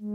[0.00, 0.08] Hello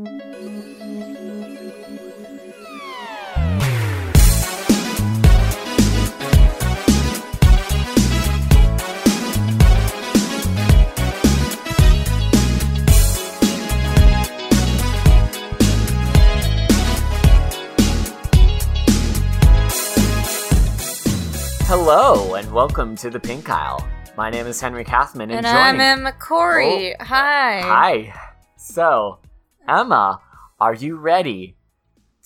[22.34, 23.88] and welcome to the Pink Aisle.
[24.18, 25.82] My name is Henry Kathman, and, And I'm joining.
[25.82, 26.96] Emma Corry.
[27.00, 27.04] Oh.
[27.04, 27.62] Hi.
[27.62, 28.32] Hi.
[28.58, 29.20] So,
[29.68, 30.22] Emma,
[30.60, 31.58] are you ready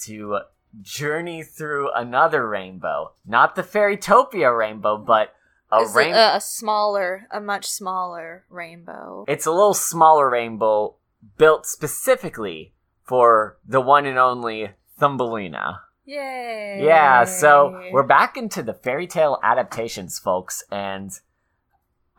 [0.04, 0.40] to
[0.82, 3.13] journey through another rainbow?
[3.26, 5.34] Not the Fairytopia rainbow, but
[5.72, 6.18] a rainbow.
[6.18, 9.26] a, a smaller, a much smaller rainbow.
[9.27, 10.96] It's a little smaller rainbow
[11.38, 12.73] built specifically
[13.04, 15.82] for the one and only Thumbelina.
[16.05, 16.82] Yay.
[16.84, 21.12] Yeah, so we're back into the fairy tale adaptations, folks, and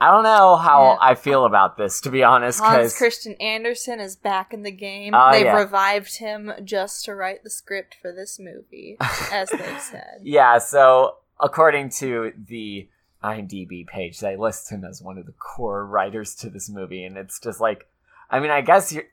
[0.01, 0.97] I don't know how Yeah.
[1.01, 4.71] I feel about this, to be honest, Hans because Christian Andersen is back in the
[4.71, 5.15] game.
[5.15, 5.57] Oh, They've yeah.
[5.59, 8.97] revived him just to write the script for this movie,
[9.30, 10.21] as they said.
[10.23, 12.89] yeah, so according to the
[13.23, 17.19] IMDb page, they list him as one of the core writers to this movie, and
[17.19, 17.87] it's just like,
[18.30, 19.05] I mean, I guess you're,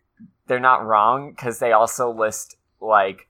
[0.47, 3.27] they're not wrong because they also list like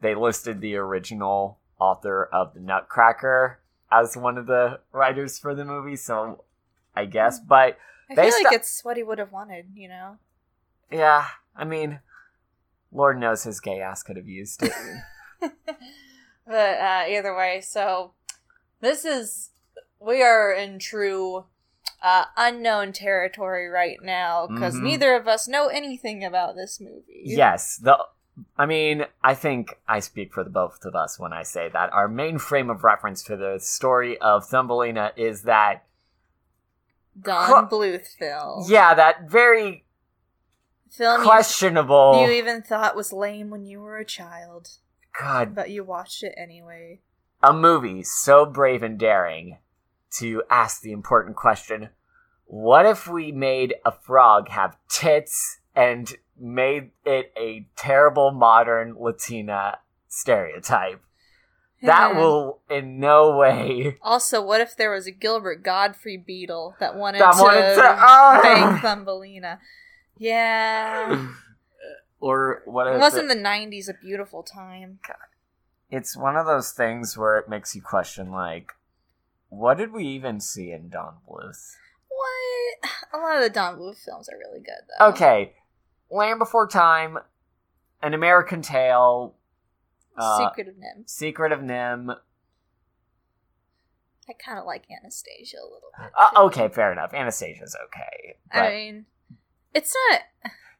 [0.00, 3.58] they listed the original author of the Nutcracker
[3.90, 6.44] as one of the writers for the movie, so
[6.96, 7.78] I guess, but
[8.10, 10.18] I feel like sta- it's what he would have wanted, you know?
[10.90, 12.00] yeah, I mean,
[12.92, 14.72] Lord knows his gay ass could have used it.
[16.46, 18.12] but uh, either way, so
[18.80, 19.50] this is
[20.00, 21.46] we are in true
[22.02, 24.82] uh, unknown territory right now because Mhm.
[24.82, 27.22] neither of us know anything about this movie.
[27.24, 27.98] Yes, the
[28.58, 31.92] I mean, I think I speak for the both of us when I say that
[31.92, 35.84] our main frame of reference for the story of Thumbelina is that
[37.20, 37.68] Don Huh.
[37.70, 38.64] Bluth film.
[38.68, 39.84] yeah, that very
[40.90, 44.68] film you, questionable you even thought was lame when you were a child,
[45.18, 47.00] god, but you watched it anyway.
[47.42, 49.58] a movie so brave and daring
[50.18, 51.88] to ask the important question,
[52.46, 59.78] what if we made a frog have tits and made it a terrible modern Latina
[60.08, 61.00] stereotype?
[61.84, 66.96] That will in no way Also, what if there was a Gilbert Gottfried beetle that
[66.96, 68.40] wanted That to, wanted to- Ah!
[68.42, 69.58] bang Thumbelina?
[70.18, 71.28] Yeah.
[72.20, 74.98] or what It if wasn't the 90s a beautiful time?
[75.90, 78.72] it's one of those things where it makes you question like
[79.50, 81.76] what did we even see in Don Bluth?
[82.08, 82.90] What?
[83.12, 85.06] A lot of the Don Bluth films are really good, though.
[85.10, 85.52] Okay,
[86.10, 87.18] Land Before Time,
[88.02, 89.34] An American Tale,
[90.16, 91.08] uh, Secret of NIMH.
[91.08, 92.16] Secret of NIMH.
[94.28, 96.10] I kind of like Anastasia a little bit.
[96.18, 97.12] Uh, okay, fair enough.
[97.12, 98.36] Anastasia's okay.
[98.52, 99.06] But I mean,
[99.74, 100.20] it's not.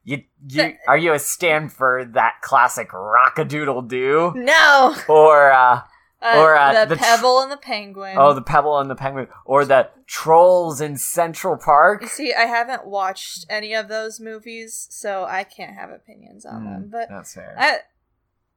[0.03, 4.95] you, you are you a stand for that classic rockadoodle doo No!
[5.07, 5.81] or uh,
[6.21, 8.15] Uh, Or, uh, the, the tr- Pebble and the Penguin.
[8.17, 12.01] oh the Pebble and the Penguin or the Trolls in Central Park?
[12.01, 16.63] You see, I haven't watched any of those movies, so I can't have opinions on
[16.63, 16.89] Mm, them.
[16.91, 17.55] But that's fair.
[17.59, 17.77] I,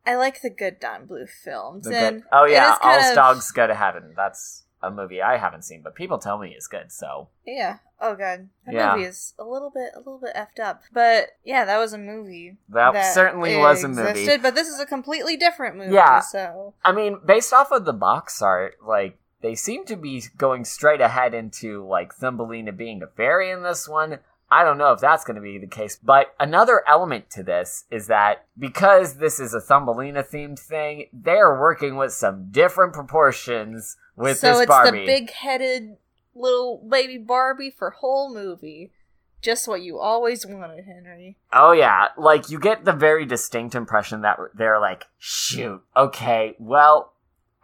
[0.08, 1.84] I like the good Don Bluth films.
[1.84, 4.14] The and good- oh yeah, of- Dogs Go to Heaven.
[4.16, 6.90] That's a movie I haven't seen, but people tell me it's good.
[6.92, 7.78] So Yeah.
[8.00, 8.92] Oh god, that Yeah.
[8.94, 10.82] movie is a little bit, a little bit effed up.
[10.92, 12.56] But yeah, that was a movie.
[12.68, 14.10] that, certainly was a movie.
[14.10, 15.94] existed, But this is a completely different movie.
[15.94, 16.20] Yeah.
[16.20, 20.64] So I mean, based off of the box art, like they seem to be going
[20.64, 24.20] straight ahead into like Thumbelina being a fairy in this one.
[24.50, 27.84] I don't know if that's going to be the case, but another element to this
[27.90, 32.94] is that because this is a Thumbelina themed thing, they are working with some different
[32.94, 34.88] proportions with this Barbie.
[34.88, 35.96] so it's the big-headed
[36.34, 38.92] little baby Barbie for whole movie.
[39.40, 41.36] Just what you always wanted, Henry.
[41.52, 47.12] Oh yeah, like you get the very distinct impression that they're like, shoot, okay, well,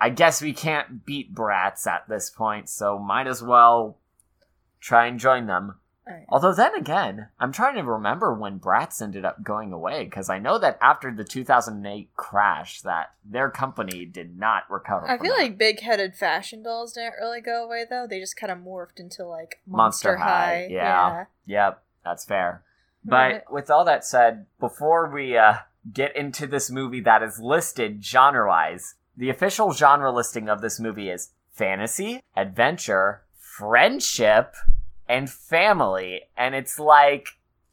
[0.01, 3.97] I guess we can't beat Bratz at this point, so might as well
[4.81, 5.77] try and join them.
[6.07, 6.27] Alright.
[6.29, 10.39] Although then again, I'm trying to remember when Bratz ended up going away because I
[10.39, 15.09] know that after the 2008 crash, that their company did not recover.
[15.09, 15.43] I feel that.
[15.43, 18.07] like big-headed fashion dolls didn't really go away though.
[18.09, 20.69] They just kind of morphed into like Monster Monster, High, High.
[20.71, 21.25] yeah.
[21.47, 22.63] Yep, that's fair.
[23.05, 23.51] But Right.
[23.51, 25.55] with all that said, before we uh,
[25.93, 30.79] get into this movie that is listed genre wise, the official genre listing of this
[30.81, 34.55] movie is fantasy, adventure, friendship,
[35.09, 36.23] and family.
[36.37, 37.29] And it's like,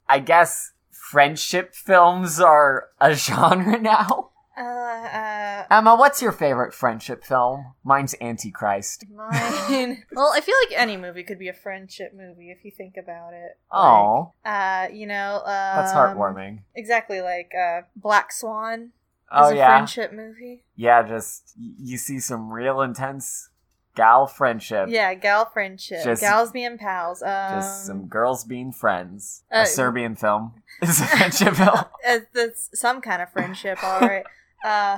[0.07, 4.29] I guess friendship films are a genre now.
[4.57, 7.73] Uh, uh, Emma, what's your favorite friendship film?
[7.83, 9.05] Mine's Antichrist.
[9.15, 10.03] mine.
[10.13, 13.33] well, I feel like any movie could be a friendship movie if you think about
[13.33, 13.57] it.
[13.71, 16.59] Oh, Like, uh, you know, um, that's heartwarming.
[16.75, 18.89] Exactly, like uh, Black Swan is
[19.31, 20.65] Oh a yeah, friendship movie.
[20.75, 21.01] yeah.
[21.07, 23.49] Just you see some real intense
[24.01, 24.87] gal friendship.
[24.89, 27.21] Yeah, gal friendship, Just- gals being pals.
[27.21, 29.43] Um, Just some girls being friends.
[29.53, 31.69] uh, a Serbian film is a friendship film.
[32.07, 34.25] uh, that's some kind of friendship, all right.
[34.65, 34.97] Uh,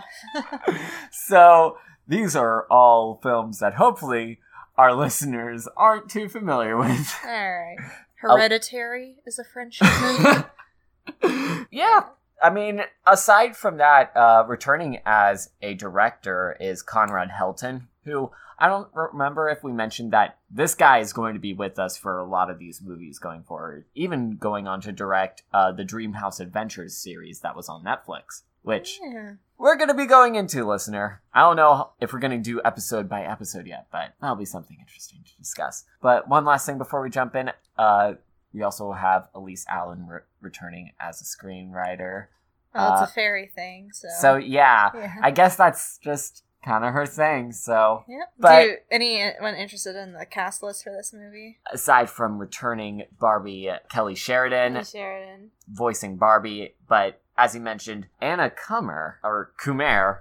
[1.11, 1.77] so
[2.07, 4.39] these are all films that hopefully
[4.77, 7.13] our listeners aren't too familiar with.
[7.25, 7.75] all right.
[8.15, 11.65] Hereditary is a friendship movie.
[11.71, 12.05] yeah.
[12.41, 18.67] I mean, aside from that, uh, returning as a director is Conrad Helton, who I
[18.67, 22.19] don't remember if we mentioned that this guy is going to be with us for
[22.19, 26.39] a lot of these movies going forward, even going on to direct uh, the Dreamhouse
[26.39, 29.33] Adventures series that was on Netflix, which yeah.
[29.57, 31.21] we're going to be going into, listener.
[31.33, 34.45] I don't know if we're going to do episode by episode yet, but that'll be
[34.45, 35.85] something interesting to discuss.
[36.01, 38.13] But one last thing before we jump in, uh,
[38.53, 42.27] we also have Elise Allen re- returning as a screenwriter.
[42.75, 44.07] Well, it's Uh, a fairy thing, so.
[44.19, 45.15] So yeah, yeah.
[45.21, 47.51] I guess that's just kind of her thing.
[47.51, 48.33] So Yep.
[48.39, 51.60] but- Do you, anyone interested in the cast list for this movie?
[51.71, 55.51] aside from returning Barbie uh, Kelly Sheridan Kelly Sheridan.
[55.68, 60.19] voicing Barbie, but as you mentioned, Anna Cummer or Kumer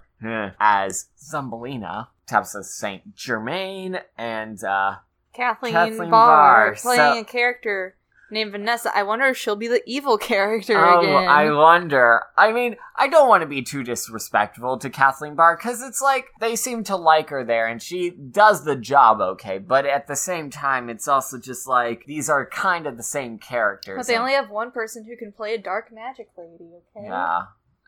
[0.60, 4.96] as Thumbelina, Tabitha Saint Germain, and uh,
[5.34, 7.96] Kathleen, Kathleen Barr, Barr, playing so- a character
[8.32, 8.90] named Vanessa.
[8.94, 11.28] I wonder if she'll be the evil character oh, again.
[11.28, 12.22] I wonder.
[12.36, 16.26] I mean, I don't want to be too disrespectful to Kathleen Barr because it's like
[16.40, 19.58] they seem to like her there, and she does the job okay.
[19.58, 23.38] But at the same time, it's also just like these are kind of the same
[23.38, 23.98] characters.
[23.98, 26.70] but they and- only have one person who can play a dark magic lady.
[26.96, 27.06] Okay.
[27.06, 27.42] yeah,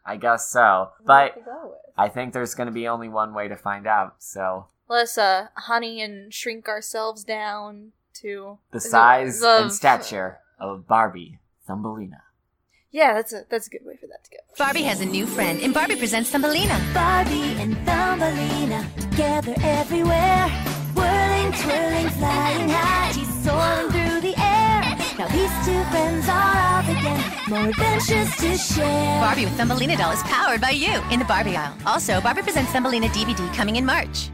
[0.07, 0.91] I guess so.
[1.05, 1.79] But to go with.
[1.97, 4.17] I think there's going to be only one way to find out.
[4.19, 7.93] So Let's uh, honey and shrink ourselves down
[8.23, 12.23] to the size the- and stature of Barbie Thumbelina.
[12.91, 14.37] Yeah, that's a that's a good way for that to go.
[14.57, 16.79] Barbie has a new friend, and Barbie presents Thumbelina.
[16.95, 20.49] Barbie and Thumbelina together everywhere.
[20.95, 23.11] Whirling, twirling, flying high.
[23.13, 24.97] She's soaring through the air.
[25.19, 27.21] Now these two friends are off again.
[27.49, 29.21] More adventures to share.
[29.21, 31.77] Barbie with Thumbelina doll is powered by you in the Barbie aisle.
[31.87, 34.31] Also, Barbie presents Thumbelina DVD coming in March.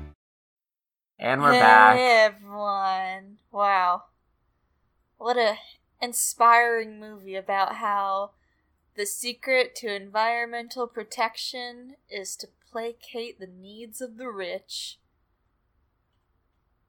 [1.18, 1.98] And we're hey, back.
[1.98, 3.29] everyone!
[3.52, 4.04] Wow,
[5.18, 5.56] what a
[6.00, 8.30] inspiring movie about how
[8.96, 14.98] the secret to environmental protection is to placate the needs of the rich.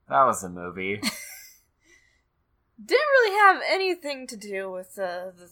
[0.08, 1.00] That was a movie.
[2.84, 5.50] Didn't really have anything to do with the, the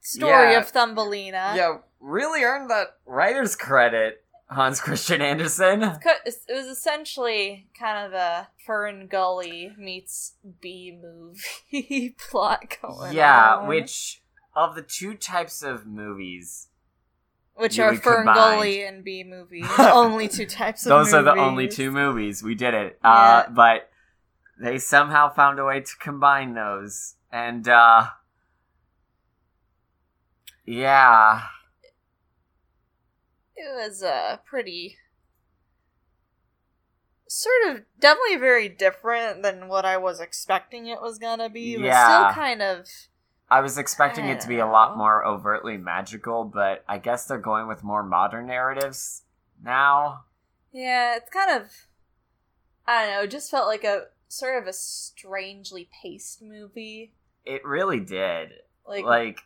[0.00, 0.58] story Yeah.
[0.60, 1.54] of Thumbelina.
[1.56, 4.21] yeah, really earned that writer's credit,
[4.54, 5.82] Hans Christian Andersen.
[5.82, 13.68] It was essentially kind of a Fern Gully meets B movie plot going Yeah, on.
[13.68, 14.22] which
[14.54, 16.68] of the two types of movies,
[17.54, 18.26] which are Fern.
[18.26, 19.64] Gully and B movie.
[19.78, 22.98] only two types of those are the only two movies we did it.
[23.02, 23.90] Uh, but
[24.60, 28.06] they somehow found a way to combine those, and uh,
[30.64, 31.42] yeah,
[33.62, 34.96] It was uh, pretty.
[37.28, 41.76] Sort of, definitely very different than what I was expecting it was gonna be.
[41.76, 42.32] But Yeah.
[42.32, 42.88] still kind of.
[43.48, 47.38] I was expecting it to be a lot more overtly magical, but I guess they're
[47.38, 49.22] going with more modern narratives
[49.62, 50.24] now.
[50.72, 51.70] Yeah, it's kind of.
[52.86, 57.14] I don't know, it just felt like a sort of a strangely paced movie.
[57.44, 58.50] It really did.
[58.86, 59.40] Like, Like,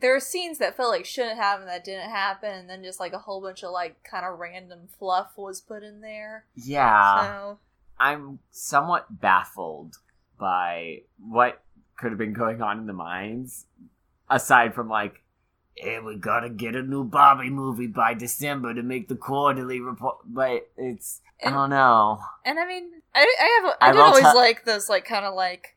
[0.00, 3.12] there are scenes that felt like shouldn't happen that didn't happen, and then just like
[3.12, 6.44] a whole bunch of like kind of random fluff was put in there.
[6.54, 7.58] yeah, so
[7.98, 9.96] I'm somewhat baffled
[10.38, 11.62] by what
[11.96, 13.66] could have been going on in the minds,
[14.28, 15.22] aside from like,
[15.76, 20.16] hey, we gotta get a new Barbie movie by December to make the quarterly report.
[20.26, 22.18] But it's, I don't know.
[22.44, 25.24] And I mean, I, I have I, I did always tell- like those like kind
[25.24, 25.76] of like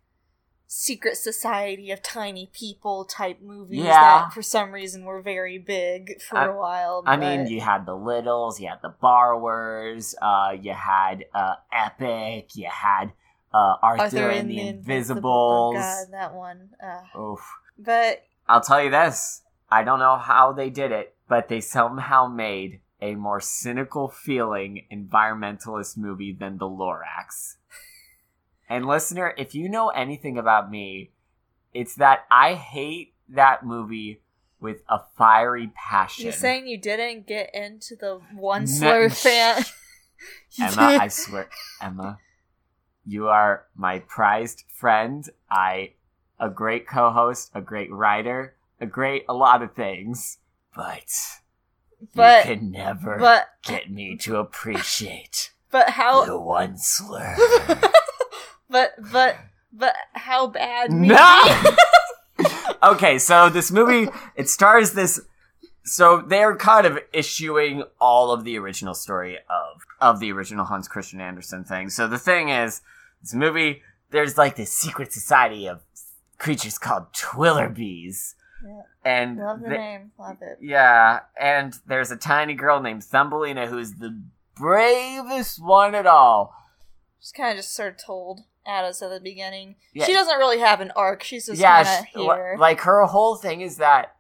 [0.78, 3.94] secret society of tiny people type movies Yeah.
[4.26, 7.02] that for some reason were very big for I- a while.
[7.06, 12.58] I mean, you had the Littles, you had the Borrowers, uh, you had uh, Epic,
[12.58, 13.14] you had
[13.54, 15.76] uh, Arthur, and the, Invisibles.
[15.78, 16.72] Oh god, that one.
[16.84, 17.40] Uh, Oof.
[17.80, 19.44] but I'll tell you this.
[19.72, 24.86] I don't know how they did it, but they somehow made a more cynical feeling
[24.92, 27.56] environmentalist movie than The Lorax.
[28.70, 31.12] And listener, if you know anything about me,
[31.74, 34.22] it's that I hate that movie
[34.60, 36.24] with a fiery passion.
[36.24, 39.64] You're saying you didn't get into the one slur fan?
[40.60, 40.98] Emma.
[41.00, 41.50] I swear,
[41.82, 42.18] Emma,
[43.06, 45.30] you are my prized friend.
[45.52, 45.92] I,
[46.40, 50.40] a great co-host, a great writer, a great a lot of things,
[50.76, 51.12] but,
[52.16, 57.36] But- you can never but get me to appreciate but how the one slur.
[58.76, 59.38] but but
[59.72, 61.42] but how bad me No.
[62.84, 65.20] okay, so this movie it stars this.
[65.88, 70.88] So they're kind of issuing all of the original story of of the original Hans
[70.88, 71.90] Christian Andersen thing.
[71.90, 72.82] So the thing is,
[73.22, 75.82] this movie there's like this secret society of
[76.38, 78.34] creatures called Twillerbees,
[78.66, 78.82] Yeah.
[79.04, 83.68] and love the they- name love it yeah, and there's a tiny girl named Thumbelina
[83.68, 84.22] who's the
[84.58, 86.54] bravest one at all.
[87.22, 89.76] She's kind of just sort of told at us at the beginning.
[89.94, 90.06] Yeah.
[90.06, 91.24] She doesn't really have an arc.
[91.24, 92.56] She's just yeah, kind of here.
[92.60, 94.16] like her whole thing is that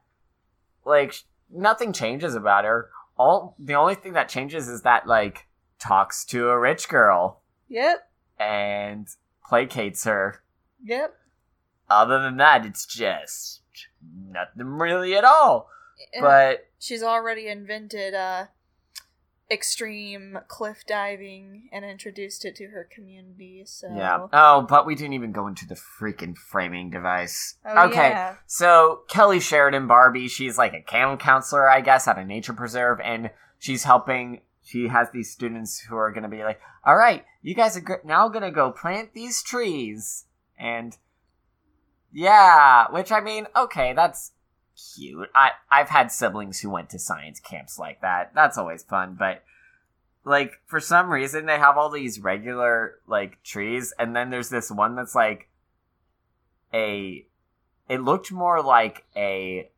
[0.85, 1.15] like
[1.51, 2.89] nothing changes about her.
[3.17, 5.47] All the only thing that changes is that like
[5.79, 8.09] talks to a rich girl yep,
[8.39, 9.07] and
[9.49, 10.41] placates her.
[10.83, 11.15] yep.
[11.87, 13.61] Other than that, it's just
[14.27, 15.69] nothing really at all.
[16.13, 18.45] And But she's already invented uh,
[19.49, 23.63] extreme cliff diving and introduced it to her community.
[23.65, 24.27] So yeah.
[24.33, 27.55] Oh, but we didn't even go into the freaking framing device.
[27.65, 28.09] Oh, okay.
[28.09, 28.35] yeah.
[28.47, 32.99] So Kelly Sheridan Barbie, she's like a camp counselor, I guess, at a nature preserve,
[33.03, 34.41] and she's helping.
[34.63, 38.01] She has these students who are going to be like, "All right, you guys are
[38.03, 40.25] now going to go plant these trees,"
[40.57, 40.97] and
[42.11, 44.31] yeah, which I mean, okay, that's
[44.95, 45.29] cute.
[45.33, 48.31] I I've had siblings who went to science camps like that.
[48.35, 49.43] That's always fun, but
[50.23, 54.71] like for some reason they have all these regular like trees and then there's this
[54.71, 55.47] one that's like
[56.73, 57.25] a
[57.87, 59.69] it looked more like a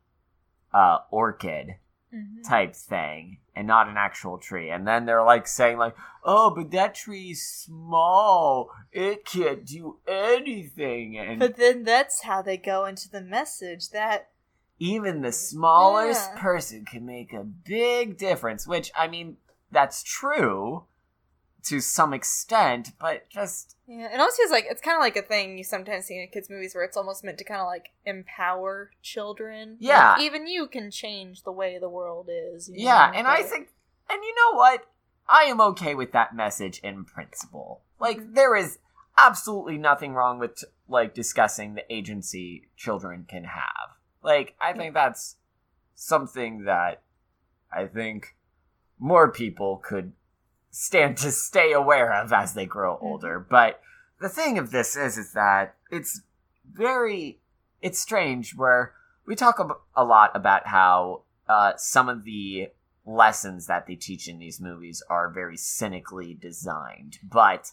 [0.74, 1.75] uh orchid
[2.13, 2.48] Mhm.
[2.48, 6.72] type thing and not an actual tree and then they're like saying like oh but
[6.72, 13.10] that tree's small it can't do anything and But then that's how they go into
[13.10, 14.30] the message that
[14.79, 16.41] even the smallest Yeah.
[16.41, 19.38] person can make a big difference which i mean
[19.72, 20.86] that's true
[21.63, 25.22] to some extent but just yeah, it almost feels like it's kind of like a
[25.22, 27.91] thing you sometimes see in kids' movies where it's almost meant to kind of like
[28.05, 29.72] empower children.
[29.72, 30.19] Like, Yeah.
[30.19, 32.69] even you can change the way the world is.
[32.74, 33.69] yeah know, and i think
[34.10, 34.86] and you know what
[35.29, 38.36] i am okay with that message in principle like Mhm.
[38.36, 38.79] there is
[39.17, 45.36] absolutely nothing wrong with like discussing the agency children can have like i think that's
[45.95, 47.01] something that
[47.71, 48.36] i think
[49.00, 50.13] more people could
[50.71, 53.39] stand to stay aware of as they grow older.
[53.39, 53.81] But
[54.19, 56.21] the thing of this is is that it's
[56.71, 57.39] very
[57.81, 58.93] it's strange where
[59.25, 59.59] we talk
[59.95, 62.69] a lot about how uh, some of the
[63.05, 67.19] lessons that they teach in these movies are very cynically designed.
[67.24, 67.71] But.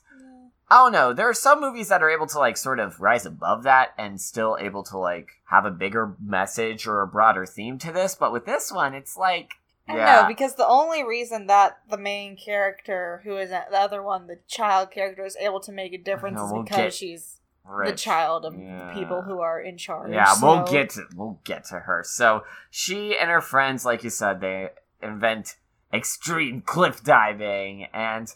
[0.70, 1.12] Oh, I don't know.
[1.12, 4.20] There are some movies that are able to like sort of rise above that and
[4.20, 8.14] still able to like have a bigger message or a broader theme to this.
[8.14, 9.54] But with this one, it's like
[9.86, 13.78] I don't yeah, know because the only reason that the main character, who is the
[13.78, 16.94] other one, the child character, is able to make a difference know, is we'll because
[16.94, 17.40] she's
[17.84, 18.92] the child of Yeah.
[18.94, 20.12] people who are in charge.
[20.12, 22.02] Yeah, we'll get to we'll get to her.
[22.06, 24.70] So she and her friends, like you said, they
[25.02, 25.56] invent
[25.92, 28.34] extreme cliff diving, and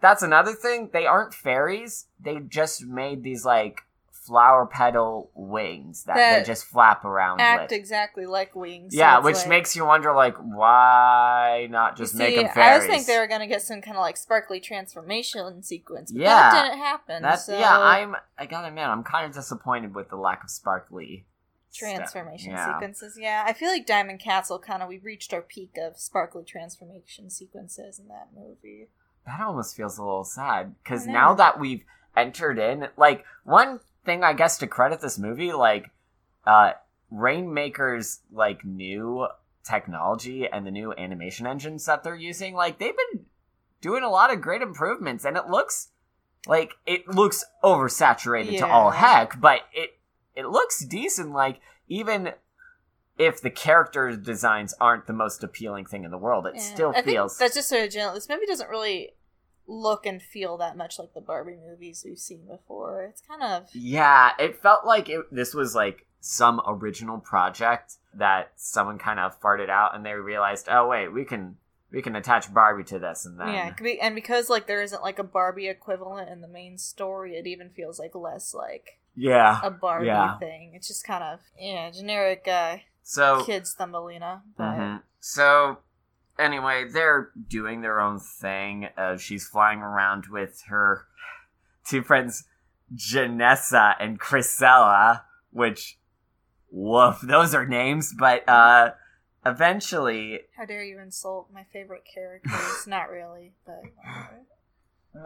[0.00, 0.90] that's another thing.
[0.92, 2.06] They aren't fairies.
[2.18, 7.70] They just made these like flower petal wings that, That they just flap around act
[7.70, 7.72] with.
[7.72, 8.94] exactly like wings.
[8.94, 12.52] yeah, it's which like- makes you wonder, like, why not just You make see, them
[12.52, 12.74] fairies?
[12.74, 16.20] I was think they were gonna get some kind of like sparkly transformation sequence, but
[16.20, 16.50] Yeah.
[16.50, 17.22] that didn't happen.
[17.22, 17.78] That's so yeah.
[17.78, 18.14] I'm.
[18.38, 21.26] I gotta admit, I'm kind of disappointed with the lack of sparkly
[21.72, 22.74] transformation Yeah.
[22.74, 23.16] sequences.
[23.18, 27.30] Yeah, I feel like Diamond Castle kind of we reached our peak of sparkly transformation
[27.30, 28.88] sequences in that movie.
[29.26, 31.84] That almost feels a little sad because now that we've
[32.16, 35.90] entered in, like one thing I guess to credit this movie, like
[36.46, 36.72] uh
[37.12, 39.26] Rainmaker's like new
[39.64, 43.26] technology and the new animation engines that they're using, like they've been
[43.80, 45.88] doing a lot of great improvements, and it looks
[46.46, 49.98] like it looks oversaturated to all heck, but it
[50.34, 51.32] it looks decent.
[51.32, 52.32] Like even
[53.20, 56.62] if the character designs aren't the most appealing thing in the world, it Yeah.
[56.62, 58.14] still I feels that's just sort of general.
[58.14, 59.12] This movie doesn't really
[59.66, 63.04] look and feel that much like the Barbie movies we've seen before.
[63.04, 68.52] It's kind of Yeah, it felt like it, this was like some original project that
[68.56, 71.56] someone kind of farted out, and they realized, oh wait, we can
[71.92, 74.66] we can attach Barbie to this, and then yeah, it could be- and because like
[74.66, 78.54] there isn't like a Barbie equivalent in the main story, it even feels like less
[78.54, 79.60] like yeah.
[79.62, 80.38] a Barbie Yeah.
[80.38, 80.72] thing.
[80.74, 82.78] It's just kind of yeah, generic uh
[83.10, 85.02] So kids Thumbelina, but Mhm.
[85.18, 85.78] So,
[86.38, 88.88] anyway, they're doing their own thing.
[88.96, 91.08] Uh, she's flying around with her
[91.84, 92.44] two friends,
[92.94, 95.98] Janessa and Chrisella, which,
[96.70, 98.92] woof, those are names, but uh,
[99.44, 102.52] eventually how dare you insult my favorite characters?
[102.86, 103.82] Not really, but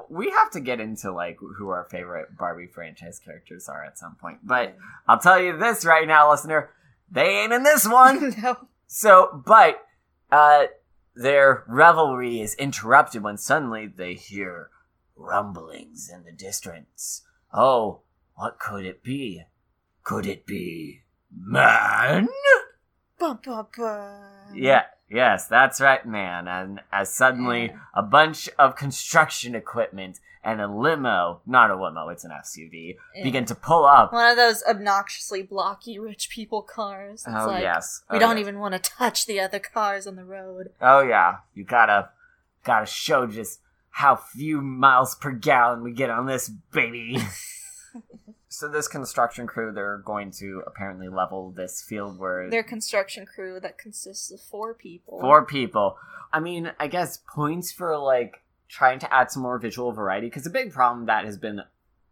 [0.09, 4.15] we have to get into like who our favorite Barbie franchise characters are at some
[4.15, 4.39] point.
[4.43, 4.75] But
[5.07, 6.71] I'll tell you this right now, listener,
[7.11, 8.35] they ain't in this one.
[8.43, 8.57] no.
[8.87, 9.85] So, but
[10.31, 10.65] uh,
[11.15, 14.71] their revelry is interrupted when suddenly they hear
[15.17, 17.23] rumblings in the distance.
[17.53, 18.01] Oh,
[18.35, 19.45] what could it be?
[20.03, 22.29] Could it be man?
[23.19, 24.55] Bum, bum, bum.
[24.55, 26.49] Yeah, yes, that's right, man.
[26.49, 32.23] And as suddenly a bunch of construction equipment and a limo, not a limo, it's
[32.25, 33.23] an SUV, Yeah.
[33.25, 34.13] begin to pull up.
[34.13, 37.25] One of those obnoxiously blocky rich people cars.
[37.27, 38.03] It's oh, like, yes.
[38.11, 38.43] We Oh, don't yes.
[38.43, 40.71] even want to touch the other cars on the road.
[40.81, 42.11] Oh yeah, you gotta
[42.65, 43.61] gotta show just
[43.91, 47.19] how few miles per gallon we get on this baby.
[48.49, 53.59] so this construction crew, they're going to apparently level this field where Their construction crew
[53.61, 55.19] that consists of four people.
[55.21, 55.97] four people.
[56.33, 58.43] I mean, I guess points for like
[58.75, 61.61] trying to add some more visual variety because the big problem that has been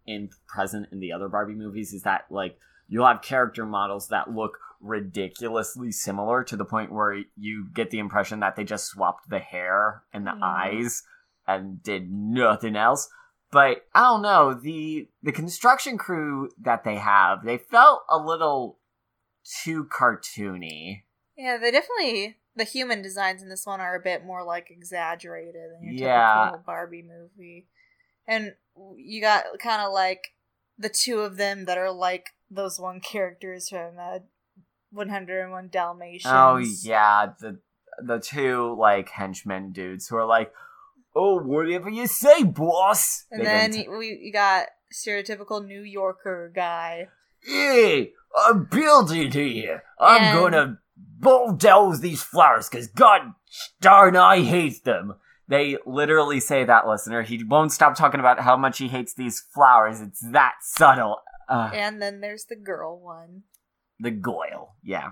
[0.07, 2.57] in present in the other Barbie movies is that like
[2.89, 7.99] you'll have character models that look ridiculously similar to the point where you get the
[7.99, 10.43] impression that they just swapped the hair and the Mhm.
[10.43, 11.03] eyes
[11.47, 13.09] and did nothing else.
[13.51, 18.79] But I don't know, the the construction crew that they have, they felt a little
[19.63, 21.03] too cartoony.
[21.37, 25.55] Yeah, they definitely the human designs in this one are a bit more like exaggerated
[25.73, 26.45] than your Yeah.
[26.45, 27.67] typical Barbie movie.
[28.27, 28.55] And
[28.97, 30.35] you got kind of like
[30.79, 34.19] the two of them that are like those one characters from uh,
[34.91, 36.33] 101 Dalmatians.
[36.35, 37.59] Oh yeah, the
[38.03, 40.53] the two like henchmen dudes who are like,
[41.15, 46.53] "Oh, whatever you say, boss." And They then didn't- we you got stereotypical New Yorker
[46.55, 47.09] guy.
[47.45, 48.13] hey,
[48.47, 49.83] I'm building here.
[49.99, 50.79] I'm And- gonna
[51.19, 53.33] bulldoze these flowers because God
[53.81, 55.15] darn, I hate them.
[55.49, 57.23] They literally say that, listener.
[57.23, 60.01] He won't stop talking about how much he hates these flowers.
[60.01, 61.19] It's that subtle.
[61.49, 63.43] Uh, And then there's the girl one.
[64.01, 65.11] the Goyle, yeah.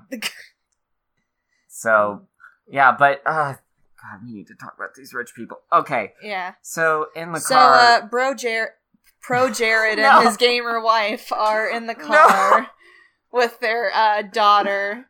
[1.69, 2.23] So,
[2.69, 5.59] yeah, but uh, God, we need to talk about these rich people.
[5.73, 6.55] Okay, yeah.
[6.63, 7.75] so in the So, car.
[7.75, 8.71] uh, bro Jared,
[9.21, 10.19] pro Jared No.
[10.21, 12.69] and his gamer wife are in the car
[13.33, 15.07] with their uh, daughter.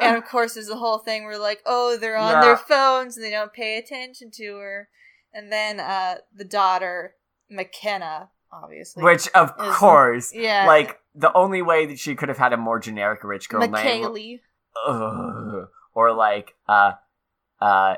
[0.00, 2.40] And of course, there's a whole thing where like, oh, they're on Yeah.
[2.40, 4.88] their phones and they don't pay attention to her.
[5.32, 7.14] And then uh, the daughter,
[7.50, 12.38] McKenna, obviously, Which, of is- course, yeah, like the only way that she could have
[12.38, 14.40] had a more generic rich girl name, McKaylee.
[14.86, 15.68] Ugh.
[15.94, 16.92] or like uh,
[17.60, 17.94] uh,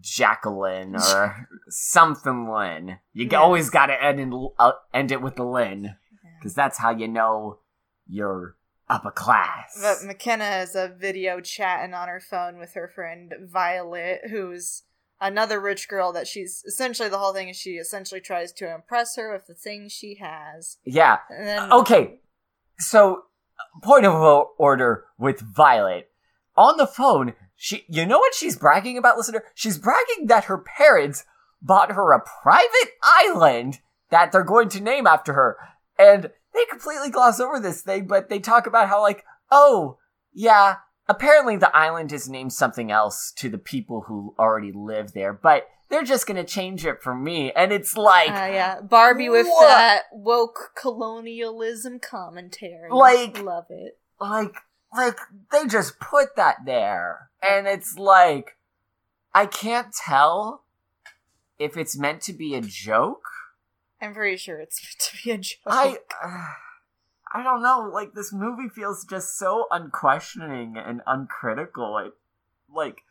[0.00, 2.98] Jacqueline or something Lynn.
[3.12, 5.96] You always got to end in, uh, end it with the Lynn
[6.38, 7.58] because that's how you know
[8.06, 8.56] you're
[8.90, 9.78] upper class.
[9.80, 14.82] But McKenna is a video chatting on her phone with her friend Violet, who's
[15.20, 19.16] another rich girl that she's essentially the whole thing is she essentially tries to impress
[19.16, 20.78] her with the things she has.
[20.84, 21.18] yeah.
[21.30, 22.20] Then Okay.
[22.78, 23.24] So,
[23.82, 24.14] point of
[24.58, 26.10] order with Violet.
[26.56, 29.44] On the phone, she, you know what she's bragging about, listener?
[29.54, 31.24] She's bragging that her parents
[31.62, 35.56] bought her a private island that they're going to name after her.
[35.98, 39.98] And they completely gloss over this thing, but they talk about how, like, oh,
[40.32, 40.76] yeah,
[41.08, 45.68] apparently the island is named something else to the people who already live there, but
[45.88, 47.50] they're just gonna change it for me.
[47.52, 49.66] And it's like, Uh, yeah, Barbie with What?
[49.66, 52.88] that woke colonialism commentary.
[52.90, 53.98] Like- love it.
[54.20, 54.54] like
[54.94, 55.18] like
[55.52, 58.56] they just put that there and it's like
[59.32, 60.64] i can't tell
[61.60, 63.22] if it's meant to be a joke
[64.00, 65.58] I'm pretty sure it's meant to be a joke.
[65.66, 72.12] i uh, i don't know like this movie feels just so unquestioning and uncritical it
[72.74, 73.02] like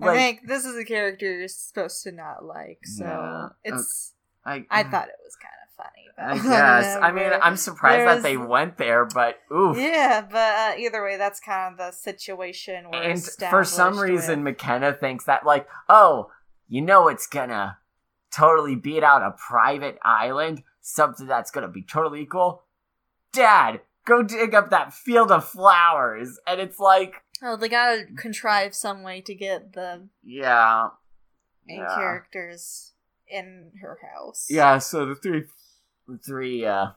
[0.00, 3.18] I like think this is a character you're supposed to not like, so Yeah.
[3.18, 4.12] Uh, it's.
[4.44, 4.90] I, I mm.
[4.90, 6.08] thought it was kind of funny.
[6.18, 6.98] I but guess.
[7.02, 7.30] I mean.
[7.42, 9.76] I'm surprised that they went there, but oof.
[9.76, 12.86] Yeah, but uh, either way, that's kind of the situation.
[12.92, 14.54] And for some reason with.
[14.54, 16.30] mckenna thinks that like oh
[16.68, 17.78] you know it's gonna
[18.32, 22.62] totally beat out a private island something that's gonna be totally equal
[23.32, 28.74] dad go dig up that field of flowers and it's like oh, they gotta contrive
[28.74, 30.88] some way to get the yeah
[31.66, 31.94] main Yeah.
[31.96, 32.92] characters
[33.28, 34.46] in her house.
[34.48, 35.44] yeah so the three
[36.06, 36.88] the three uh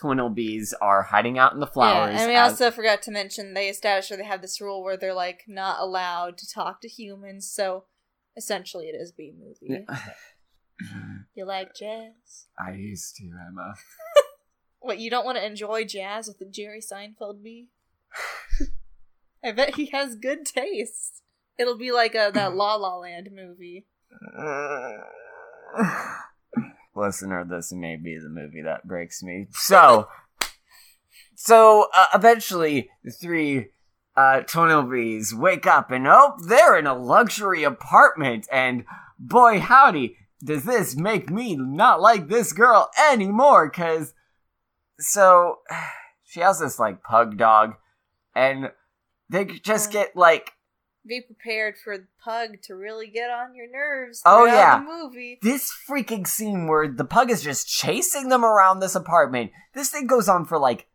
[0.00, 2.14] Twillerbees are hiding out in the flowers.
[2.14, 4.80] Yeah, and we as- also forgot to mention they established that they have this rule
[4.84, 7.50] where they're like not allowed to talk to humans.
[7.50, 7.84] So
[8.36, 9.84] essentially, it is B movie.
[11.34, 12.46] You like jazz?
[12.58, 13.74] I used to, Emma.
[14.80, 17.68] What you don't want to enjoy jazz with the Jerry Seinfeld bee?
[19.44, 21.22] I bet he has good taste.
[21.58, 23.86] It'll be like a, that La La Land movie.
[26.94, 29.46] Listener, this may be the movie that breaks me.
[29.50, 30.08] So,
[31.34, 33.70] so uh, eventually, the three
[34.16, 38.84] uh, Twillerbees wake up and oh, they're in a luxury apartment, and
[39.18, 43.70] boy howdy, does this make me not like this girl anymore?
[43.70, 44.14] Cause
[44.98, 45.58] so
[46.24, 47.74] she has this like pug dog,
[48.34, 48.70] and
[49.28, 50.52] they just get like
[51.06, 54.22] Be prepared for the pug to really get on your nerves.
[54.24, 54.80] Oh, yeah.
[54.80, 55.38] the movie.
[55.42, 59.52] this freaking scene where the pug is just chasing them around this apartment.
[59.74, 60.86] This thing goes on for like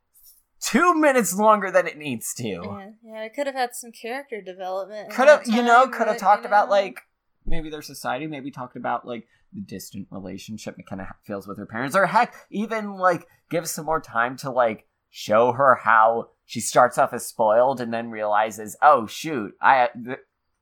[0.61, 2.47] two minutes longer than it needs to.
[2.47, 5.11] Yeah, yeah, it could have had some character development.
[5.11, 7.01] Could have, you know, could have talked you about like
[7.45, 11.95] maybe their society, maybe talked about like the distant relationship McKenna feels with her parents,
[11.95, 16.97] or heck, even like give some more time to like show her how she starts
[16.97, 19.89] off as spoiled and then realizes, oh shoot, I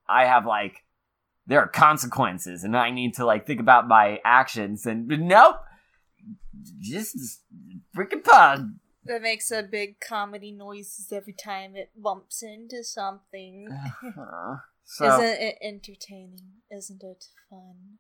[0.08, 0.84] I have like
[1.48, 5.58] there are consequences and I need to like think about my actions and nope,
[6.80, 7.41] just
[7.96, 8.74] freaking pug.
[9.06, 13.67] that makes a big comedy noises every time it bumps into something.
[14.17, 14.58] Uh,
[14.91, 16.51] so Isn't it entertaining?
[16.69, 17.99] Isn't it fun?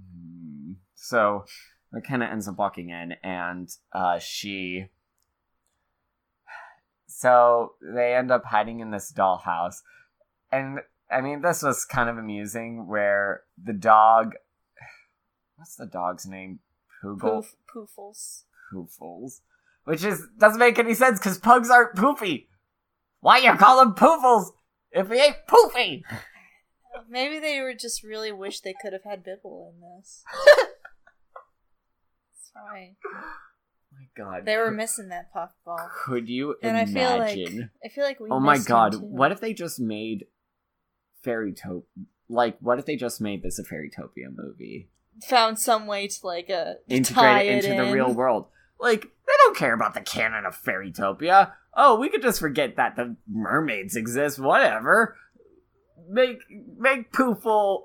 [0.00, 0.72] Hmm.
[0.94, 1.44] So
[1.92, 4.86] McKenna ends up walking in, and uh, she.
[7.06, 9.82] So they end up hiding in this dollhouse,
[10.50, 10.78] and
[11.10, 12.86] I mean this was kind of amusing.
[12.88, 14.32] Where the dog,
[15.56, 16.60] what's the dog's name?
[17.04, 17.44] Poogle.
[17.44, 18.44] Poof, poofles.
[18.72, 19.40] Poofles,
[19.84, 22.46] which is doesn't make any sense because pugs aren't poofy.
[23.20, 24.46] Why you call them Poofles
[24.92, 26.02] if he ain't poofy?
[27.08, 30.24] Maybe they were just really wish they could have had Bibble in this.
[32.52, 32.96] Sorry.
[33.92, 35.88] my God, They were missing that puffball.
[36.04, 37.38] Could you And I feel like
[37.84, 40.26] I feel like we oh my god, what if they just made
[41.22, 41.84] Fairy Top
[42.28, 44.88] like what if they just made this a Fairytopia movie?
[45.28, 47.92] found some way to like uh Integrate it it into the in.
[47.92, 48.46] real world.
[48.80, 51.52] Like, they don't care about the canon of Fairytopia.
[51.74, 55.16] Oh, we could just forget that the mermaids exist, whatever.
[56.08, 56.38] Make
[56.78, 57.84] make Poofle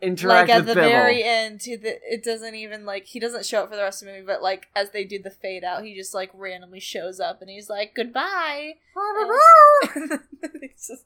[0.00, 0.88] interact like at the Bibble.
[0.88, 4.00] very end to the it doesn't even like he doesn't show up for the rest
[4.00, 6.78] of the movie but like as they do the fade out he just like randomly
[6.78, 8.74] shows up and he's like goodbye
[10.60, 11.04] He's just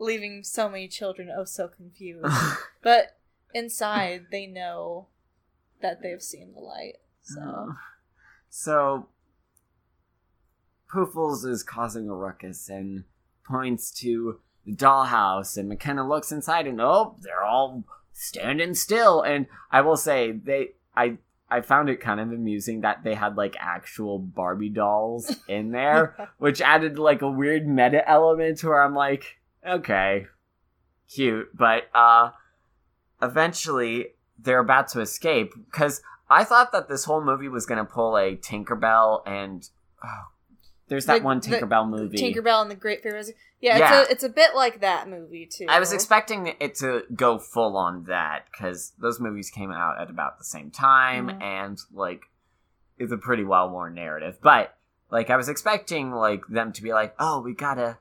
[0.00, 2.26] leaving so many children oh so confused
[2.82, 3.16] but
[3.54, 5.06] inside they know
[5.80, 7.72] that they've seen the light so
[8.54, 9.06] So,
[10.92, 13.04] Poofles is causing a ruckus and
[13.44, 19.22] points to the dollhouse, and McKenna looks inside, and oh, they're all standing still.
[19.22, 21.18] And I will say, they, I,
[21.50, 26.30] I found it kind of amusing that they had like actual Barbie dolls in there,
[26.38, 30.26] which added like a weird meta element to where I'm like, okay,
[31.12, 32.30] cute, but uh,
[33.20, 38.16] eventually they're about to escape because I thought that this whole movie was gonna pull
[38.16, 39.68] a Tinkerbell and
[40.04, 40.31] oh,
[40.92, 42.18] there's that The- one the- Tinkerbell movie.
[42.18, 44.00] Tinkerbell and the Great Fairy Rose- yeah, Yeah.
[44.02, 47.38] it's a it's a bit like that movie too I was expecting it to go
[47.38, 51.42] full on that because those movies came out at about the same time Mhm.
[51.42, 52.24] and like
[52.98, 54.38] it's a pretty well worn narrative.
[54.42, 54.76] But
[55.10, 57.98] like I was expecting like them to be like, oh, we gotta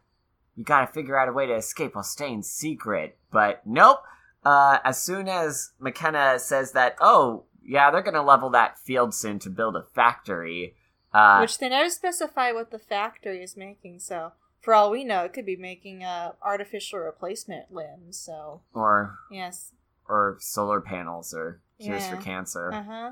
[0.57, 3.17] we gotta figure out a way to escape while staying secret.
[3.31, 3.99] But nope.
[4.43, 9.37] Uh, as soon as McKenna says that, oh yeah, they're gonna level that field soon
[9.39, 10.75] to build a factory.
[11.13, 15.23] Uh, Which they never specify what the factory is making, so for all we know,
[15.25, 18.17] it could be making uh, artificial replacement limbs.
[18.17, 19.73] So or yes,
[20.07, 22.71] or solar panels or cures for cancer.
[22.71, 23.11] uh huh.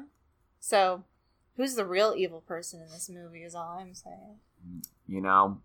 [0.60, 1.04] So
[1.58, 3.44] who's the real evil person in this movie?
[3.44, 4.38] Is all I'm saying.
[5.08, 5.62] You know,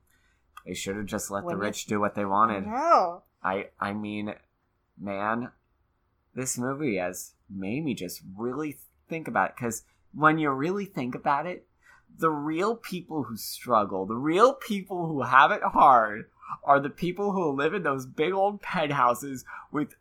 [0.67, 1.61] they should have just let the Women.
[1.61, 2.67] rich do what they wanted.
[2.67, 4.35] No, I I mean,
[4.99, 5.51] man,
[6.35, 11.15] this movie has made me just really think about it because when you really think
[11.15, 11.67] about it,
[12.19, 16.27] the real people who struggle, the real people who have it hard,
[16.63, 19.95] are the people who live in those big old penthouses with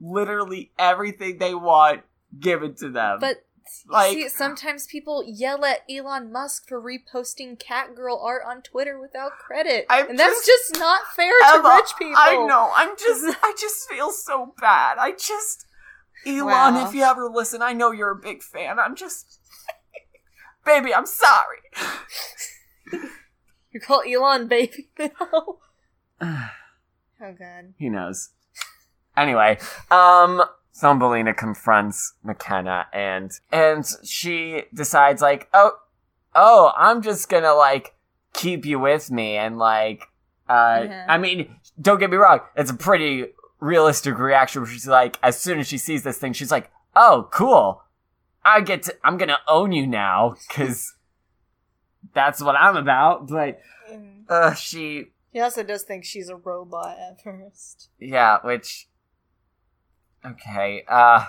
[0.00, 2.02] literally everything they want
[2.38, 3.18] given to them.
[3.20, 3.44] but.
[3.88, 9.32] Like- see, sometimes people yell at Elon Musk for reposting catgirl art on Twitter without
[9.38, 12.14] credit, I'm and that's just- just not fair to Emma, rich people.
[12.18, 12.70] I know.
[12.74, 13.24] I'm just.
[13.42, 14.98] I just feel so bad.
[14.98, 15.66] I just.
[16.26, 16.86] Elon, Wow.
[16.88, 18.78] if you ever listen, I know you're a big fan.
[18.80, 19.38] I'm just.
[20.64, 21.58] Baby, I'm sorry.
[23.72, 25.10] You call Elon baby now?
[26.20, 26.48] oh
[27.38, 27.74] god.
[27.78, 28.30] he knows.
[29.16, 29.58] Anyway,
[29.90, 30.42] um,
[30.74, 35.72] Thumbelina confronts McKenna and and she decides like, oh,
[36.34, 37.94] oh, I'm just gonna like
[38.34, 40.02] keep you with me and like,
[40.48, 41.06] uh, Yeah.
[41.08, 43.26] I mean, don't get me wrong, it's a pretty
[43.60, 44.62] realistic reaction.
[44.62, 47.82] Where she's like, as soon as she sees this thing, she's like, oh, cool,
[48.44, 50.94] I get to, I'm gonna own you now because
[52.14, 53.28] that's what I'm about.
[53.28, 54.24] But Mm.
[54.28, 57.90] uh, she He also does think she's a robot at first.
[57.98, 58.88] Yeah, which
[60.24, 60.84] okay.
[60.88, 61.26] Uh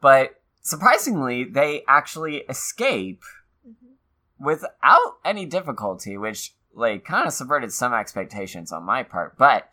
[0.00, 3.22] but surprisingly, they actually escape
[4.38, 9.36] without any difficulty, which like kind of subverted some expectations on my part.
[9.36, 9.68] But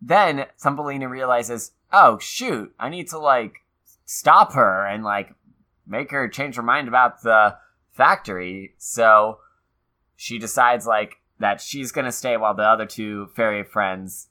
[0.00, 3.54] then Thumbelina realizes, "Oh shoot, I need to like
[4.04, 5.34] stop her and like
[5.92, 7.56] make her change her mind about the
[7.92, 9.38] factory." So
[10.16, 14.28] she decides like that she's going to stay while the other two fairy friends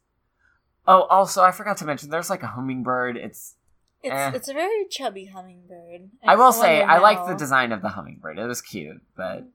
[0.88, 3.18] Oh, also, I forgot to mention there's like a hummingbird.
[3.18, 3.56] It's
[4.04, 4.32] It's Eh.
[4.34, 6.10] it's a very chubby hummingbird.
[6.24, 8.40] I will say I like the design of the hummingbird.
[8.40, 9.46] It was cute, but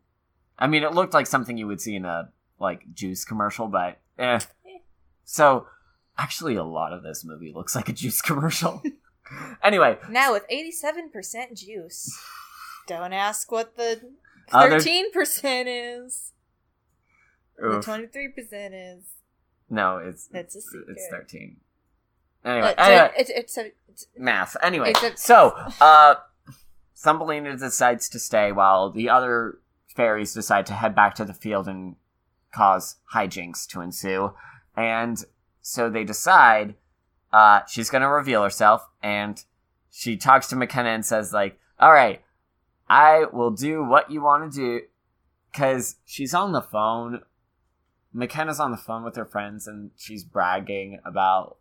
[0.59, 3.67] I mean, it looked like something you would see in a like juice commercial.
[3.67, 4.39] But eh.
[5.25, 5.67] So
[6.17, 8.83] actually, a lot of this movie looks like a juice commercial.
[9.63, 12.17] anyway, Now with eighty-seven percent juice.
[12.87, 14.01] Don't ask what the
[14.51, 16.33] thirteen percent is.
[17.59, 19.05] The twenty-three percent is.
[19.71, 21.57] no, it's That's a it's thirteen.
[22.45, 23.59] Anyway, Uh, anyway, it's, it's,
[23.89, 24.57] it's math.
[24.63, 25.49] Anyway, a- so
[25.81, 26.15] uh,
[26.97, 29.59] Thumbelina decides to stay while the other
[29.97, 31.97] fairies decide to head back to the field and
[32.55, 34.33] cause hijinks to ensue.
[34.77, 35.19] And
[35.61, 36.75] so they decide
[37.37, 39.45] uh, she's going to reveal herself, and
[39.91, 42.23] she talks to McKenna and says, like, all right,
[42.89, 44.81] I will do what you want to do,
[45.53, 47.23] because she's on the phone.
[48.15, 51.57] McKenna's on the phone with her friends, and she's bragging about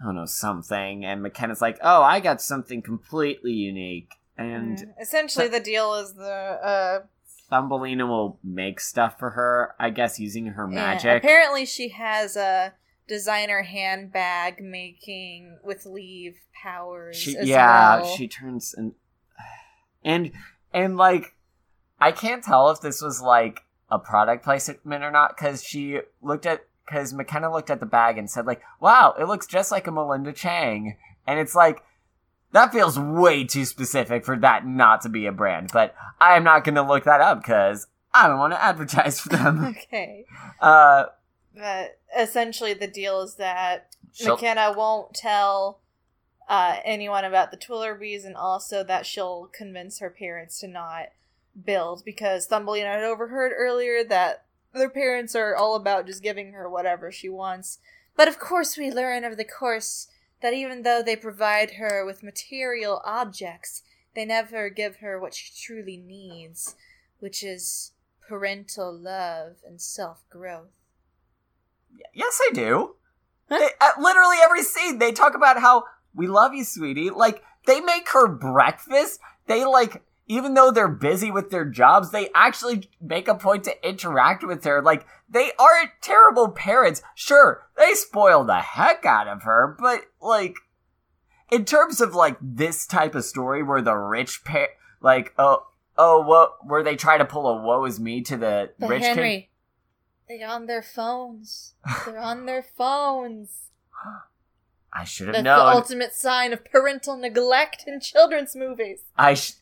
[0.00, 1.04] I don't know, something.
[1.04, 4.14] And McKenna's like, oh, I got something completely unique.
[4.38, 4.94] And Mm.
[5.02, 6.24] essentially the deal is the
[6.72, 7.00] uh
[7.50, 11.18] Thumbelina will make stuff for her, I guess, using her magic.
[11.22, 12.72] apparently she has a
[13.10, 17.16] designer handbag making with leave powers.
[17.16, 18.16] she, yeah, well.
[18.16, 18.92] she turns and
[20.04, 20.30] and
[20.72, 21.34] and like
[22.00, 26.46] I can't tell if this was like a product placement or not because she looked
[26.46, 29.88] at because McKenna looked at the bag and said like, "Wow, it looks just like
[29.88, 30.96] a Melinda Chang,"
[31.26, 31.82] and it's like
[32.52, 35.70] that feels way too specific for that not to be a brand.
[35.72, 39.18] But I am not going to look that up because I don't want to advertise
[39.18, 39.64] for them.
[39.90, 40.24] Okay.
[40.60, 41.06] uh,
[41.54, 45.80] But essentially the deal is that she'll- McKenna won't tell
[46.48, 51.10] uh, anyone about the Twillerbees, and also that she'll convince her parents to not
[51.64, 56.68] build because Thumbelina had overheard earlier that their parents are all about just giving her
[56.68, 57.78] whatever she wants.
[58.16, 60.08] But of course, we learn over the course
[60.42, 63.82] that even though they provide her with material objects,
[64.14, 66.74] they never give her what she truly needs,
[67.20, 67.92] which is
[68.26, 70.79] parental love and self growth.
[72.14, 72.94] Yes, I do.
[73.48, 73.58] Huh?
[73.58, 77.10] They, at literally every scene, they talk about how we love you, sweetie.
[77.10, 79.20] Like they make her breakfast.
[79.46, 83.88] They like, even though they're busy with their jobs, they actually make a point to
[83.88, 84.80] interact with her.
[84.80, 87.02] Like they aren't terrible parents.
[87.14, 90.54] Sure, they spoil the heck out of her, but like,
[91.50, 94.68] in terms of like this type of story where the rich pair,
[95.00, 95.66] like, oh,
[95.98, 99.02] oh, what, where they try to pull a woe is me to the But rich
[99.02, 99.48] kid.
[100.38, 101.74] They're on their phones.
[102.06, 103.50] They're on their phones.
[104.92, 105.58] I should have That's known.
[105.58, 109.00] the ultimate sign of parental neglect in children's movies.
[109.18, 109.54] I sh-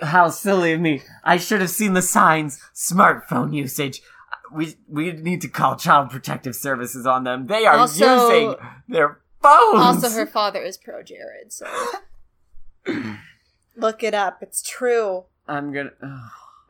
[0.00, 1.02] uh, how silly of me.
[1.24, 2.58] I should have seen the signs.
[2.74, 4.00] Smartphone usage.
[4.32, 7.46] Uh, we we need to call child protective services on them.
[7.46, 8.54] They are Also- using
[8.88, 10.04] their phones.
[10.04, 11.66] Also, her father is pro Jared, so
[13.76, 14.38] look it up.
[14.42, 15.24] It's true.
[15.46, 15.90] I'm gonna.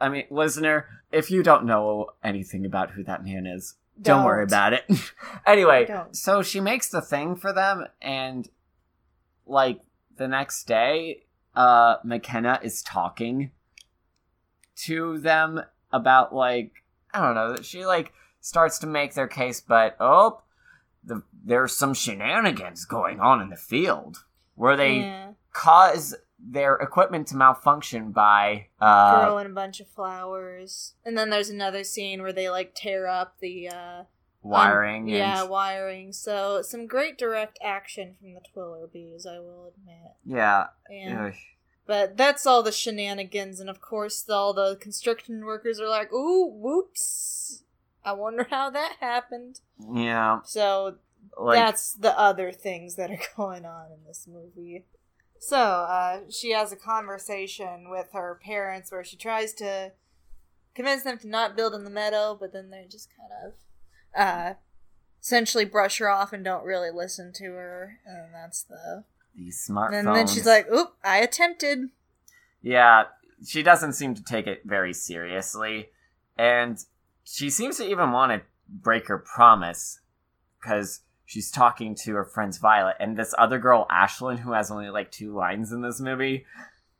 [0.00, 4.44] I mean, listener, if you don't know anything about who that man is, don't, worry
[4.46, 4.50] Don't.
[4.50, 4.84] about it.
[5.46, 6.16] anyway, Don't.
[6.16, 8.48] so she makes the thing for them, and
[9.46, 9.80] like
[10.16, 11.22] the next day,
[11.54, 13.52] uh, McKenna is talking
[14.76, 16.72] to them about like
[17.12, 17.52] I don't know.
[17.52, 20.42] That she like starts to make their case, but oh,
[21.04, 24.24] the, there's some shenanigans going on in the field
[24.56, 25.30] where they Yeah.
[25.52, 26.14] cause
[26.46, 31.48] their equipment to malfunction by uh Throw in a bunch of flowers, and then there's
[31.48, 34.02] another scene where they like tear up the uh,
[34.42, 35.04] wiring.
[35.04, 36.12] Um, yeah, and, wiring.
[36.12, 40.12] So some great direct action from the Twillerbees, I will admit.
[40.24, 40.66] yeah.
[40.90, 41.34] And ugh.
[41.86, 46.46] But that's all the shenanigans, and of course, all the construction workers are like, "Ooh,
[46.46, 47.62] whoops!
[48.04, 49.60] I wonder how that happened."
[49.92, 50.96] Yeah, So
[51.38, 54.84] like that's the other things that are going on in this movie.
[55.46, 59.92] So, uh, she has a conversation with her parents where she tries to
[60.74, 63.52] convince them to not build in the meadow, but then they just kind of
[64.18, 64.54] uh,
[65.20, 67.98] essentially brush her off and don't really listen to her.
[68.06, 69.04] And that's the.
[69.36, 69.98] these smartphones.
[69.98, 71.90] And then she's like, oop, I attempted.
[72.62, 73.04] Yeah,
[73.46, 75.90] she doesn't seem to take it very seriously.
[76.38, 76.82] And
[77.22, 80.00] she seems to even want to break her promise
[80.58, 84.90] because she's talking to her friends Violet and this other girl, Ashlyn, who has only
[84.90, 86.44] like two lines in this movie,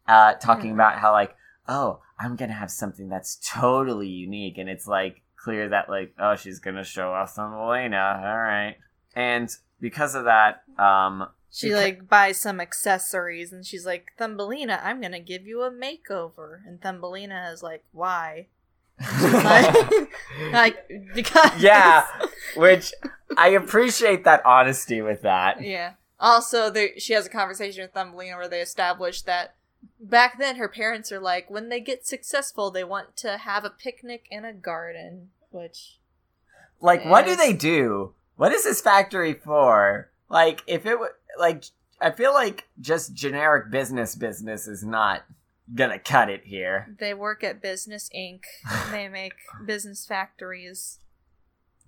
[0.09, 0.75] uh, talking Mhm.
[0.75, 1.37] about how, like,
[1.69, 4.59] oh, I'm going to have something that's totally unique.
[4.59, 8.21] And it's like clear that, like, oh, she's going to show off Thumbelina.
[8.25, 8.77] All right.
[9.15, 9.49] And
[9.81, 15.21] because of that, um, She like buys some accessories and she's like, Thumbelina, I'm gonna
[15.21, 16.59] give you a makeover.
[16.67, 18.49] And Thumbelina is like, why?
[19.23, 20.09] like,
[20.53, 22.07] like because yeah,
[22.57, 22.93] which
[23.37, 25.63] I appreciate that honesty with that.
[25.63, 25.95] yeah.
[26.21, 29.57] Also, there, she has a conversation with Thumbelina where they establish that
[30.01, 33.71] back then her parents are like, when they get successful, they want to have a
[33.71, 35.99] picnic in a garden, which
[36.81, 38.15] Like, what do they do?
[38.37, 40.11] What is this factory for?
[40.29, 41.65] Like, if it would, like,
[42.01, 45.25] I feel like just generic business business is not
[45.75, 46.95] gonna cut it here.
[46.99, 48.43] they work at Business Inc.
[48.91, 50.99] they make business factories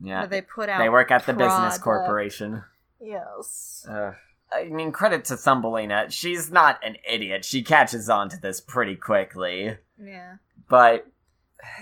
[0.01, 0.79] Yeah, they put out.
[0.79, 2.63] they work at the business corporation.
[3.01, 3.87] Yes.
[3.89, 4.13] Uh,
[4.53, 6.11] I mean, credit to Thumbelina.
[6.11, 7.45] She's not an idiot.
[7.45, 9.79] She catches on to this pretty quickly.
[10.03, 10.37] Yeah.
[10.69, 11.07] But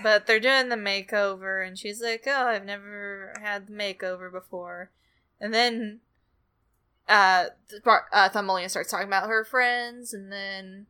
[0.01, 4.91] But they're doing the makeover, and she's like, "Oh, I've never had the makeover before."
[5.39, 5.99] And then,
[7.07, 7.45] uh,
[8.11, 10.87] uh Thumbelina starts talking about her friends, and then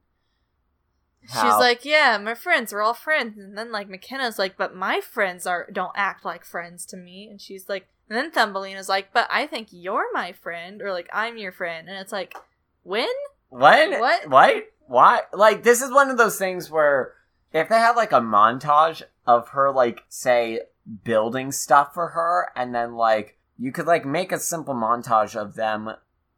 [1.30, 5.02] she's like, "Yeah, my friends, we're all friends." And then like McKenna's like, "But my
[5.02, 9.12] friends are don't act like friends to me," and she's like, and then Thumbelina's like,
[9.14, 12.36] "But I think you're my friend, or like I'm your friend," and it's like,
[12.84, 13.08] when?
[13.50, 14.00] When?
[14.00, 14.30] What?
[14.30, 14.66] What?
[14.88, 15.22] Why?
[15.34, 17.14] Like, this is one of those things where
[17.52, 20.62] if they had like a montage of her, like, say,
[21.04, 25.56] building stuff for her, and then like you could like make a simple montage of
[25.56, 25.90] them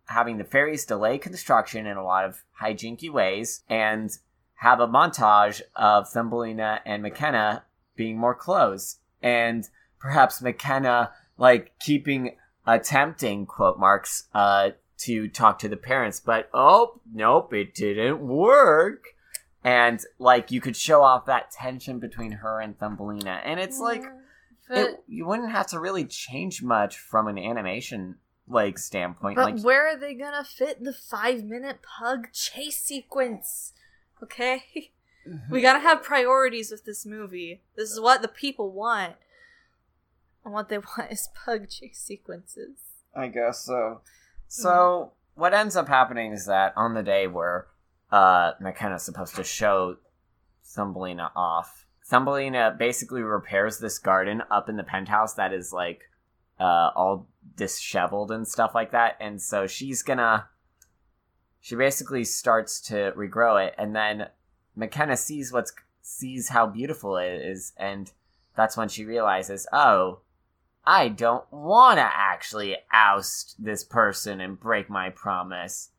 [0.05, 4.17] having the fairies delay construction in a lot of hijinky ways, and
[4.57, 7.63] have a montage of Thumbelina and McKenna
[7.95, 9.67] being more close, and
[9.99, 16.99] perhaps McKenna like keeping attempting quote marks uh to talk to the parents, but oh,
[17.13, 19.05] nope, it didn't work.
[19.63, 23.41] And like you could show off that tension between her and Thumbelina.
[23.43, 24.03] And it's like
[24.67, 28.15] But, it, you wouldn't have to really change much from an animation
[28.47, 29.35] like standpoint.
[29.35, 33.73] but like where are they gonna fit the five minute pug chase sequence?
[34.23, 34.91] Okay?
[35.49, 37.61] We gotta have priorities with this movie.
[37.75, 39.15] This is what the people want.
[40.45, 42.77] And what they want is pug chase sequences.
[43.15, 44.01] I guess so.
[44.47, 47.67] So what ends up happening is that on the day where
[48.11, 49.97] uh McKenna's supposed to show
[50.63, 56.09] Thumbelina off, Thumbelina basically repairs this garden up in the penthouse that is like
[56.59, 60.47] uh all disheveled and stuff like that, and so she's gonna
[61.67, 64.29] she basically starts to regrow it, and then
[64.73, 68.09] McKenna sees what's sees how beautiful it is, and
[68.55, 70.19] that's when she realizes, oh,
[70.85, 75.89] I don't want to actually oust this person and break my promise.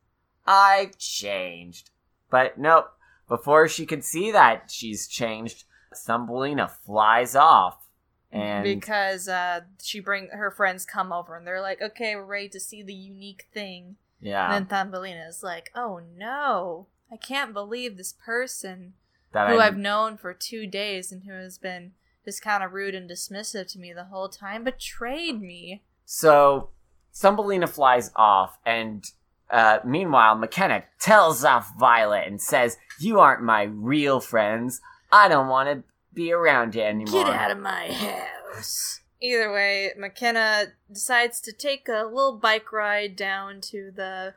[0.47, 1.91] I've changed.
[2.31, 2.87] But nope,
[3.27, 7.85] before she could see that she's changed, Thumbelina flies off.
[8.31, 12.49] And because uh she bring her friends come over and they're like, Okay, we're ready
[12.49, 13.97] to see the unique thing.
[14.21, 16.87] Yeah, And then Thumbelina is like, Oh no.
[17.11, 18.93] I can't believe this person
[19.31, 21.93] that who I- I've known for two days and who has been
[22.25, 25.83] just kind of rude and dismissive to me the whole time betrayed me.
[26.05, 26.69] So
[27.15, 29.03] Thumbelina flies off, and
[29.49, 34.79] uh, meanwhile, McKenna tells off Violet and says, "You aren't my real friends.
[35.11, 39.01] I don't want to be around you anymore." Get out of my house.
[39.21, 44.33] Either way, McKenna decides to take a little bike ride down to the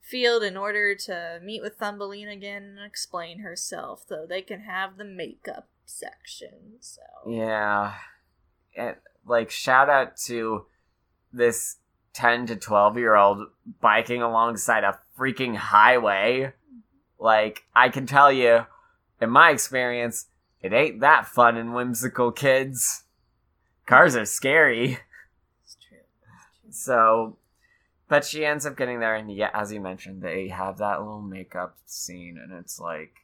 [0.00, 4.96] field in order to meet with Thumbelina again and explain herself, so they can have
[4.96, 6.76] the makeup section.
[6.80, 7.94] So Yeah.
[8.76, 10.66] And, like, shout out to
[11.32, 11.76] this
[12.12, 13.48] 10 to 12 year old
[13.80, 16.52] biking alongside a freaking highway.
[17.18, 18.66] Like, I can tell you,
[19.20, 20.26] in my experience,
[20.60, 23.04] it ain't that fun and whimsical, kids.
[23.86, 24.98] Cars are scary.
[25.64, 25.98] it's true.
[26.70, 27.38] So,
[28.08, 31.20] But she ends up getting there, and yeah, as you mentioned, they have that little
[31.22, 33.14] makeup scene, and it's like,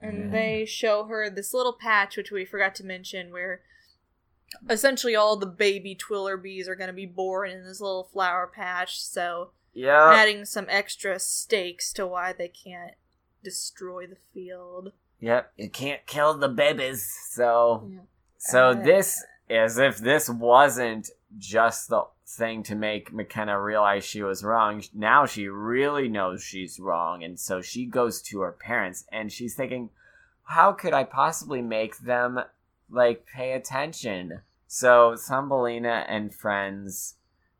[0.00, 0.30] and Yeah.
[0.30, 3.62] they show her this little patch, which we forgot to mention, where
[4.68, 9.00] essentially all the baby Twillerbees are going to be born in this little flower patch.
[9.02, 12.94] So yeah, adding some extra stakes to why they can't
[13.42, 14.92] destroy the field.
[15.20, 17.10] yep, you can't kill the babies.
[17.30, 18.00] So, Yeah.
[18.38, 24.22] so Uh, this, as if this wasn't just the thing to make McKenna realize she
[24.22, 24.82] was wrong.
[24.92, 29.54] Now she really knows she's wrong, and so she goes to her parents, and she's
[29.54, 29.90] thinking,
[30.44, 32.40] how could I possibly make them
[32.90, 34.40] like pay attention?
[34.66, 37.14] So Thumbelina and friends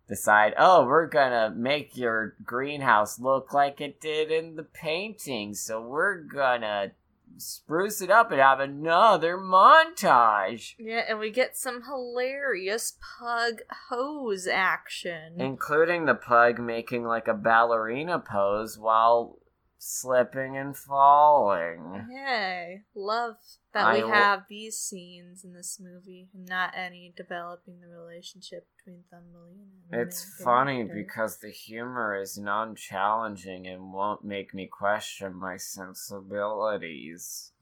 [0.08, 5.54] decide, oh, we're gonna make your greenhouse look like it did in the painting.
[5.54, 6.92] So we're gonna
[7.40, 10.74] spruce it up and have another montage.
[10.78, 15.40] Yeah, and we get some hilarious pug hose action.
[15.40, 19.38] Including the pug making like a ballerina pose while
[19.86, 22.06] slipping and falling.
[22.10, 22.82] Yay.
[22.94, 23.36] Love
[23.72, 28.66] that I we have these scenes in this movie and not any developing the relationship
[28.76, 29.62] between Thumbelina
[29.92, 30.94] and It's funny character.
[30.94, 37.52] because the humor is non challenging and won't make me question my sensibilities.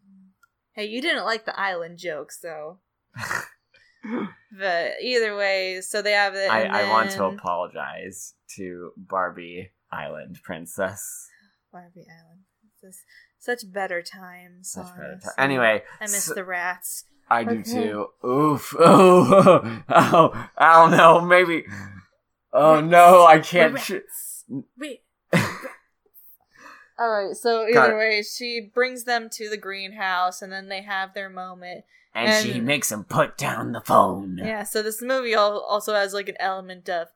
[0.72, 2.78] Hey, you didn't like the island joke, so.
[4.56, 6.50] But either way, so they have it.
[6.50, 11.28] I, and I want to apologize to Barbie Island Princess.
[11.74, 12.42] Barbie Island.
[12.82, 13.02] This
[13.40, 14.70] such better times.
[14.70, 15.32] Such better honestly.
[15.38, 17.04] Anyway, I miss so- the rats.
[17.28, 17.62] I do Okay.
[17.62, 18.06] too.
[18.24, 18.74] Oof.
[18.78, 21.20] Oh, oh, I don't know.
[21.22, 21.64] Maybe.
[22.52, 23.76] Oh no, I can't.
[23.78, 24.02] Ch-
[24.78, 25.02] Wait.
[26.98, 27.34] All right.
[27.36, 27.98] So either it.
[27.98, 31.84] way, she brings them to the greenhouse, and then they have their moment.
[32.14, 34.38] and, she makes him put down the phone.
[34.38, 34.62] Yeah.
[34.62, 37.08] So this movie also has like an element of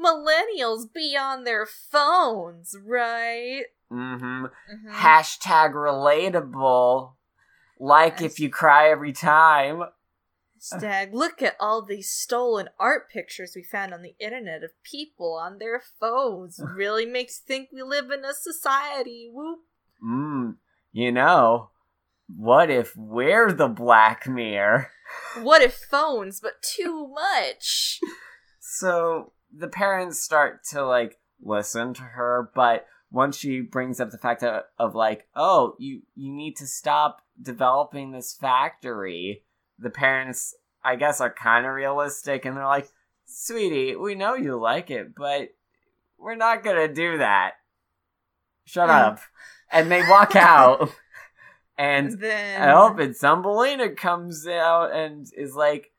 [0.00, 3.64] millennials be on their phones, right?
[3.92, 4.44] Mm-hmm.
[4.44, 4.92] Mhm.
[4.92, 7.14] Hashtag relatable.
[7.80, 9.82] Like if you cry every time.
[10.60, 15.34] Stag, look at all these stolen art pictures we found on the internet of people
[15.34, 16.60] on their phones.
[16.74, 19.30] Really makes think we live in a society.
[19.32, 19.60] Whoop.
[20.04, 20.56] Mm,
[20.92, 21.70] you know,
[22.34, 24.90] what if we're the Black Mirror?
[25.40, 28.00] What if phones, but too much?
[28.60, 34.18] So the parents start to like listen to her, but once she brings up the
[34.18, 39.42] fact of, of like, oh, you you need to stop developing this factory,
[39.78, 42.88] the parents, I guess, are kind of realistic, and they're like,
[43.24, 45.50] sweetie, we know you like it, but
[46.18, 47.52] we're not gonna do that.
[48.64, 49.20] Shut up.
[49.70, 50.90] And they walk out,
[51.78, 55.92] and then I hope it's Thumbelina comes out and is like,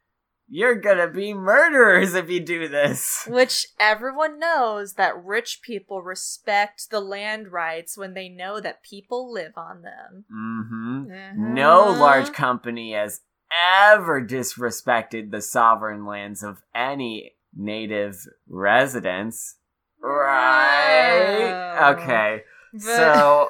[0.49, 6.89] "You're gonna be murderers if you do this." Which everyone knows that rich people respect
[6.89, 10.25] the land rights when they know that people live on them.
[10.33, 11.53] Mm-hmm.
[11.53, 11.99] No Uh-huh.
[11.99, 13.21] large company has
[13.51, 19.55] ever disrespected the sovereign lands of any native residents.
[20.01, 21.89] Right?
[21.93, 22.43] Okay.
[22.73, 23.49] But- So,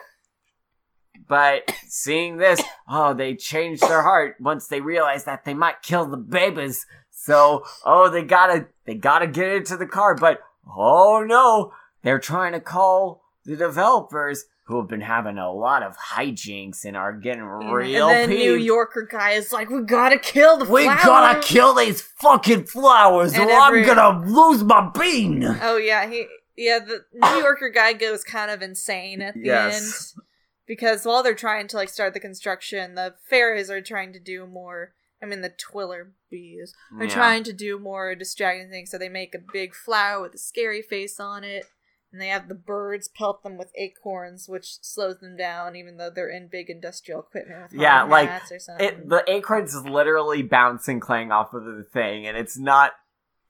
[1.30, 6.06] but seeing this, oh, they changed their heart once they realized that they might kill
[6.06, 6.86] the babies.
[7.12, 10.16] So, oh, they gotta, they gotta get into the car.
[10.16, 10.40] But
[10.76, 11.72] oh no,
[12.04, 16.96] they're trying to call the developers who have been having a lot of hijinks and
[16.96, 18.38] are getting mm, real and then.
[18.38, 20.82] New Yorker guy is like, "We gotta kill the flowers.
[20.82, 25.44] we flowers." gotta kill these fucking flowers, And or every- I'm gonna lose my bean.
[25.62, 30.14] Oh yeah, he yeah, the New Yorker guy goes kind of insane at the Yes.
[30.16, 30.24] end.
[30.70, 34.46] Because while they're trying to like start the construction, the fairies are trying to do
[34.46, 37.14] more I mean the Twiller bees are Yeah.
[37.14, 40.82] trying to do more distracting things, so they make a big flower with a scary
[40.82, 41.66] face on it.
[42.12, 46.10] And they have the birds pelt them with acorns, which slows them down, even though
[46.10, 48.88] they're in big industrial equipment with Yeah, like, hats or something.
[48.88, 52.94] It the acorns is literally bouncing clang off of the thing, and it's not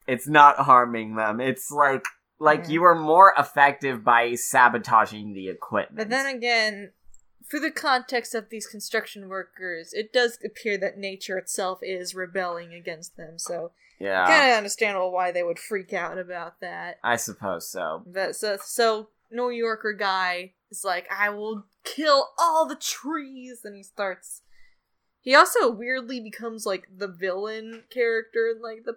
[0.06, 1.40] it's not harming them.
[1.40, 2.04] It's like
[2.40, 2.70] like Yeah.
[2.70, 5.96] you are more effective by sabotaging the equipment.
[5.96, 6.92] But then again,
[7.50, 12.72] for the context of these construction workers, it does appear that nature itself is rebelling
[12.72, 13.38] against them.
[13.38, 16.98] So yeah, kind of understandable why they would freak out about that.
[17.02, 18.02] I suppose so.
[18.06, 23.74] But so so New Yorker guy is like, I will kill all the trees, and
[23.76, 24.42] he starts.
[25.20, 28.94] He also weirdly becomes like the villain character in like the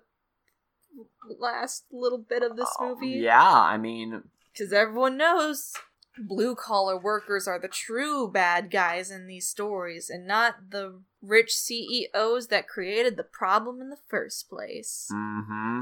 [1.39, 3.07] last little bit of this Oh, movie.
[3.19, 4.23] yeah, I mean,
[4.53, 5.73] Because everyone knows
[6.17, 11.55] blue collar workers are the true bad guys in these stories and not the rich
[11.55, 15.09] CEOs that created the problem in the first place.
[15.11, 15.81] Mm-hmm.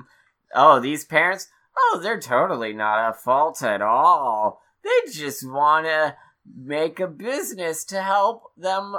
[0.55, 1.47] Oh, these parents.
[1.77, 4.61] oh, they're totally not at fault at all.
[4.84, 6.15] They just want to
[6.55, 8.97] make a business to help them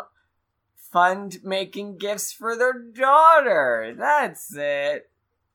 [0.76, 3.94] fund making gifts for their daughter.
[3.96, 5.10] That's it.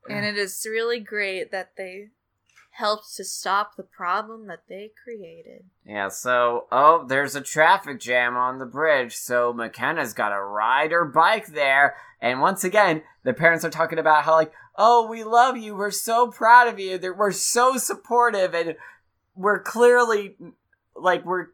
[0.08, 2.08] And it is really great that they
[2.78, 5.64] helped to stop the problem that they created.
[5.84, 10.92] Yeah, so, oh, there's a traffic jam on the bridge, so McKenna's got to ride
[10.92, 11.96] her bike there.
[12.20, 15.90] And once again, the parents are talking about how, like, oh, we love you, we're
[15.90, 18.76] so proud of you, we're so supportive, and
[19.34, 20.36] we're clearly,
[20.94, 21.48] like, we're,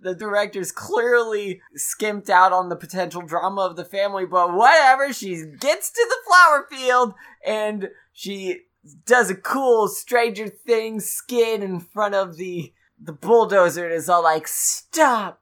[0.00, 5.36] the director's clearly skimped out on the potential drama of the family, but whatever, she
[5.60, 7.14] gets to the flower field,
[7.46, 8.62] and she
[9.06, 14.22] does a cool Stranger Things skit in front of the the bulldozer and is all
[14.22, 15.40] like, "Stop!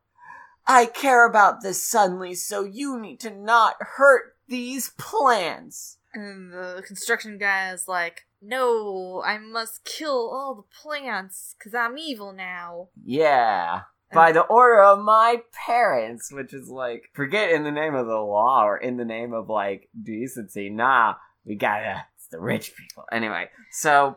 [0.67, 6.83] I care about this suddenly, so you need to not hurt these plants." And the
[6.87, 12.89] construction guy is like, No, I must kill all the plants because I'm evil now.
[13.03, 13.83] Yeah.
[14.13, 18.21] By the order of my parents, which is like, forget in the name of the
[18.21, 20.69] law or in the name of like decency.
[20.69, 21.15] Nah,
[21.47, 23.05] we gotta, the rich people.
[23.13, 24.17] Anyway, so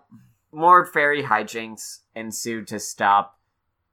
[0.51, 3.37] more fairy hijinks ensue to stop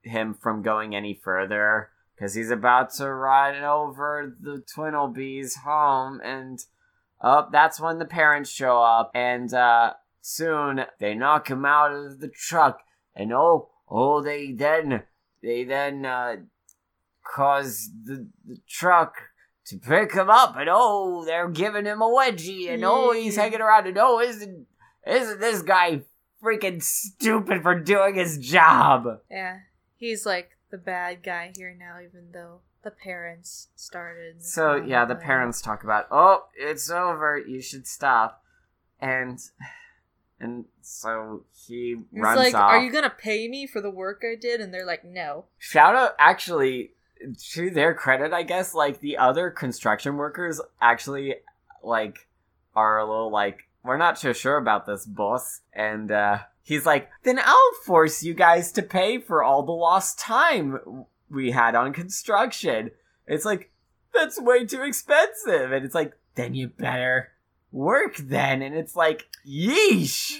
[0.01, 6.63] him from going any further because he's about to ride over the Twillerbees home and
[7.21, 12.19] oh, that's when the parents show up and uh soon they knock him out of
[12.19, 12.79] the truck
[13.15, 15.03] and oh oh they then
[15.41, 16.35] they then uh
[17.23, 19.15] cause the, the truck
[19.65, 23.61] to pick him up and oh they're giving him a wedgie and oh he's hanging
[23.61, 24.67] around and oh isn't
[25.07, 26.01] isn't this guy
[26.43, 29.59] freaking stupid for doing his job Yeah,
[29.97, 34.43] he's like the bad guy here now, even though the parents started.
[34.43, 37.37] So yeah, the parents talk about, "Oh, it's over.
[37.37, 38.43] You should stop,"
[38.99, 39.39] and
[40.39, 42.71] and so he He's runs like, off.
[42.71, 45.95] "Are you gonna pay me for the work I did?" And they're like, "No." Shout
[45.95, 46.92] out, actually,
[47.53, 48.73] to their credit, I guess.
[48.73, 51.35] Like the other construction workers, actually,
[51.81, 52.27] like
[52.75, 57.09] are a little like, "We're not so sure about this, boss," and uh he's like,
[57.23, 61.93] "Then I'll force you guys to pay for all the lost time we had on
[61.93, 62.91] construction."
[63.27, 63.71] It's like
[64.13, 67.31] that's way too expensive, and it's like, then you better
[67.71, 70.39] work then, and it's like, yeesh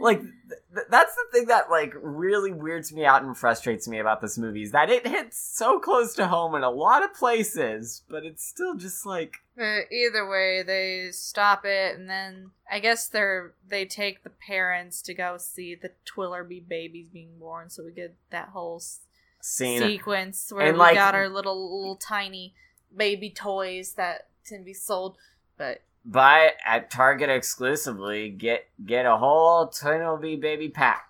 [0.00, 0.32] like th-
[0.74, 4.36] th- that's the thing that like really weirds me out and frustrates me about this
[4.36, 8.24] movie is that it hits so close to home in a lot of places but
[8.24, 13.52] it's still just like Uh, either way, they stop it, and then I guess they're
[13.68, 17.70] they take the parents to go see the Twillerbee babies being born.
[17.70, 19.00] So we get that whole s-
[19.40, 22.54] scene sequence where And, we like- got our little little tiny
[22.96, 25.16] baby toys that can be sold.
[25.56, 31.06] But buy it at target exclusively get get a whole Twillerbee baby pack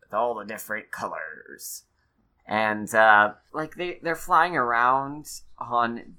[0.00, 1.84] with all the different colors.
[2.46, 5.26] And uh like they they're flying around
[5.58, 6.16] on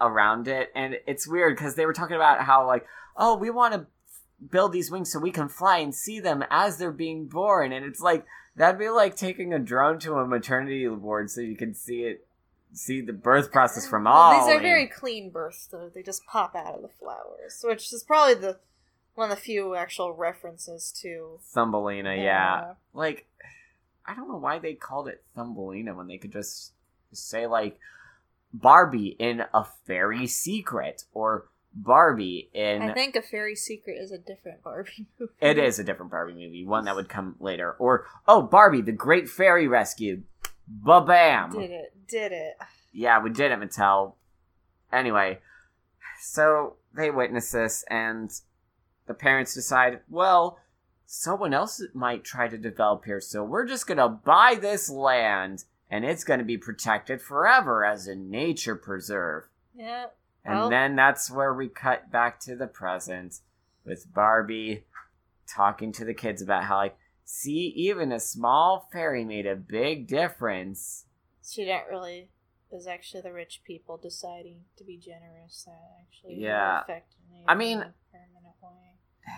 [0.00, 2.84] around it and it's weird because they were talking about how like
[3.16, 3.86] oh we want to
[4.50, 7.84] build these wings so we can fly and see them as they're being born and
[7.84, 8.26] it's like
[8.56, 12.26] that'd be like taking a drone to a maternity ward so you can see it
[12.74, 16.54] see the birth process from all these are very clean births, though they just pop
[16.54, 18.58] out of the flowers, which is probably the
[19.14, 21.38] one of the few actual references to.
[21.42, 22.74] Thumbelina, yeah.
[22.92, 23.26] Like,
[24.04, 26.72] I don't know why they called it Thumbelina when they could just
[27.12, 27.78] say, like,
[28.52, 32.82] Barbie in a fairy secret or Barbie in.
[32.82, 35.32] I think a fairy secret is a different Barbie movie.
[35.40, 37.72] It is a different Barbie movie, one that would come later.
[37.72, 40.22] Or, oh, Barbie, the Great Fairy Rescue.
[40.66, 41.52] Ba bam!
[41.52, 41.92] Did it?
[42.08, 42.54] Did it?
[42.92, 44.14] Yeah, we did it, Mattel.
[44.92, 45.40] Anyway,
[46.20, 48.30] so they witness this, and
[49.06, 50.58] the parents decide, well,
[51.06, 56.04] someone else might try to develop here, so we're just gonna buy this land, and
[56.04, 59.48] it's gonna be protected forever as a nature preserve.
[59.74, 60.06] Yeah.
[60.44, 63.40] And Well- then that's where we cut back to the present
[63.84, 64.86] with Barbie
[65.46, 70.06] talking to the kids about how, like, see, even a small fairy made a big
[70.06, 71.06] difference.
[71.42, 72.28] She didn't really.
[72.70, 76.82] It was actually the rich people deciding to be generous that actually Yeah.
[76.82, 77.44] affected me.
[77.46, 78.98] I mean- in a permanent way.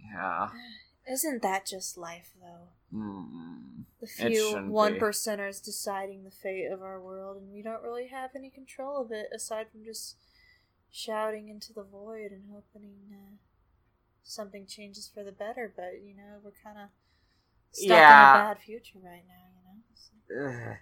[0.00, 0.48] Yeah.
[1.10, 2.68] Isn't that just life, though?
[2.94, 3.84] Mm.
[4.00, 5.00] The few one be.
[5.00, 9.10] percenters deciding the fate of our world, and we don't really have any control of
[9.10, 10.16] it aside from just
[10.90, 13.36] shouting into the void and hoping uh,
[14.28, 15.72] something changes for the better.
[15.74, 16.88] But you know, we're kind of
[17.72, 18.34] stuck Yeah.
[18.34, 19.44] in a bad future right now.
[19.54, 19.80] You know.
[19.94, 20.76] So-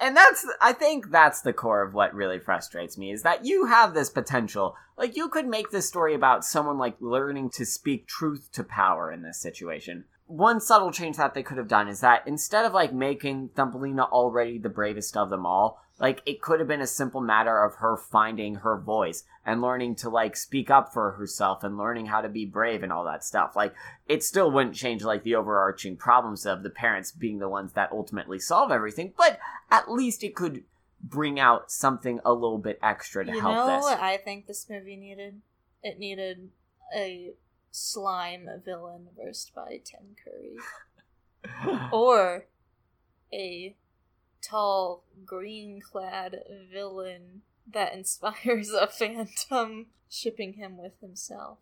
[0.00, 3.66] and that's i think that's the core of what really frustrates me is that you
[3.66, 8.06] have this potential like you could make this story about someone like learning to speak
[8.06, 12.00] truth to power in this situation one subtle change that they could have done is
[12.00, 16.60] that instead of like making thumbelina already the bravest of them all like it could
[16.60, 20.70] have been a simple matter of her finding her voice and learning to like speak
[20.70, 23.74] up for herself and learning how to be brave and all that stuff like
[24.06, 27.90] it still wouldn't change like the overarching problems of the parents being the ones that
[27.92, 29.38] ultimately solve everything but
[29.70, 30.62] at least it could
[31.00, 34.46] bring out something a little bit extra to you help know this what I think
[34.46, 35.40] this movie needed?
[35.82, 36.50] It needed
[36.94, 37.32] a
[37.70, 40.56] slime villain versed by Tim Curry.
[41.92, 42.46] Or
[43.32, 43.76] a
[44.42, 46.40] tall, green clad
[46.72, 51.58] villain that inspires a phantom shipping him with himself.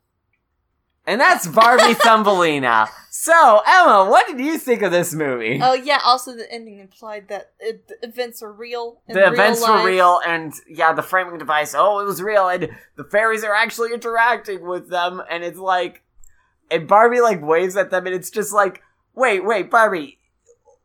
[1.05, 5.99] and that's barbie thumbelina so emma what did you think of this movie Oh yeah,
[6.05, 9.01] also the ending implied that it, the events are real.
[9.09, 9.83] the real events life.
[9.83, 13.55] were real and yeah the framing device oh it was real and the fairies are
[13.55, 16.03] actually interacting with them and it's like
[16.71, 18.81] and barbie like waves at them and it's just like
[19.15, 20.19] wait wait barbie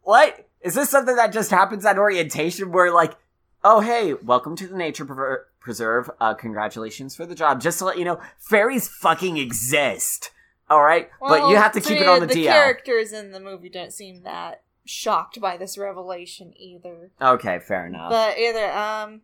[0.03, 3.15] what is this something that just happens at orientation where like
[3.63, 7.85] oh hey welcome to the nature Prever- preserve uh congratulations for the job just to
[7.85, 10.31] let you know fairies fucking exist
[10.69, 13.39] all right but you have to keep it on the, the DL characters in the
[13.39, 17.11] movie don't seem that shocked by this revelation either.
[17.21, 19.21] okay fair enough But either, um,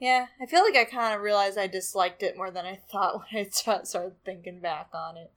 [0.00, 3.22] yeah, I feel like I kind of realized I disliked it more than I thought
[3.32, 5.32] when I started thinking back on it.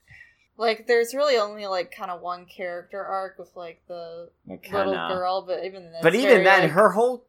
[0.57, 5.07] Like, there's really only like kind of one character arc with like the little Kinda.
[5.09, 7.25] girl, but even then, but even then like, her whole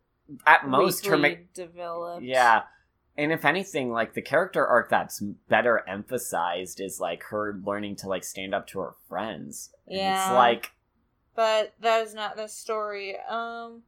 [0.47, 2.25] at most her ma- weakly developed.
[2.25, 2.63] Yeah.
[3.17, 8.09] And if anything, like the character arc that's better emphasized is like her learning to
[8.09, 9.71] like stand up to her friends.
[9.87, 10.27] And Yeah.
[10.27, 10.73] It's like
[11.35, 13.17] but that is not the story.
[13.29, 13.83] Um,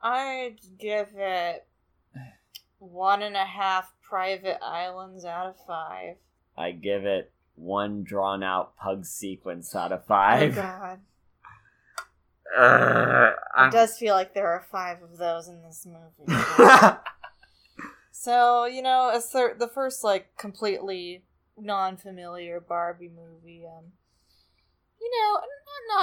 [0.00, 1.66] I'd give it
[2.78, 6.16] one and a half private islands out of five.
[6.56, 10.54] I give it one drawn out pug sequence out of Oh five.
[10.54, 11.00] god.
[12.56, 16.42] Ugh, It does feel like there are five of those in this movie.
[18.12, 21.24] so, you know, a thir- the first, like, completely
[21.58, 23.92] non familiar Barbie movie, um,
[25.00, 25.42] you know, not,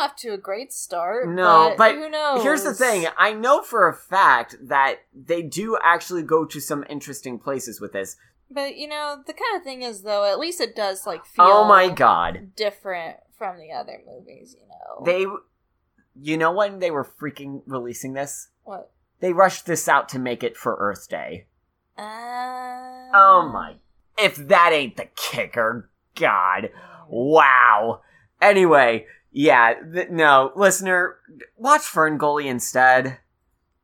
[0.02, 1.28] not off to a great start.
[1.30, 2.44] No, but who knows?
[2.44, 3.08] Here's the thing.
[3.18, 7.94] I know for a fact that they do actually go to some interesting places with
[7.94, 8.16] this.
[8.50, 11.46] But, you know, the kind of thing is, though, at least it does, like, feel
[11.46, 12.52] Oh my god.
[12.56, 15.04] different from the other movies, you know.
[15.06, 15.26] They
[16.16, 18.50] you know when they were freaking releasing this?
[18.64, 18.92] What?
[19.20, 21.48] They rushed this out to make it for Earth Day.
[21.98, 23.76] Uh, Oh my.
[24.18, 26.70] If that ain't the kicker, God.
[27.10, 28.02] Wow.
[28.42, 31.18] Anyway, yeah, th- no, listener,
[31.58, 33.18] watch Ferngully instead.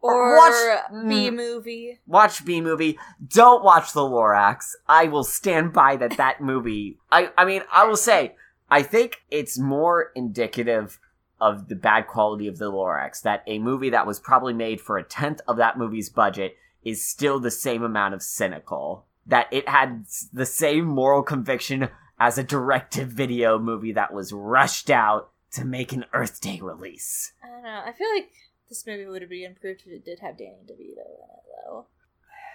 [0.02, 1.36] Or watch- Bee mm.
[1.36, 2.00] movie.
[2.08, 2.98] Watch Bee Movie.
[3.28, 4.72] Don't watch The Lorax.
[4.88, 6.98] I will stand by that that movie.
[7.12, 8.36] I I mean, I will say
[8.72, 11.00] I think it's more indicative
[11.42, 14.98] of the bad quality of The Lorax that a movie that was probably made for
[14.98, 19.06] a tenth of that movie's budget is still the same amount of cynical.
[19.26, 21.90] That it had the same moral conviction
[22.20, 27.34] as a directive video movie that was rushed out to make an Earth Day release.
[27.44, 27.82] I don't know.
[27.86, 28.32] I feel like
[28.70, 31.88] this movie would have been improved if it did have Danny DeVito in it, though.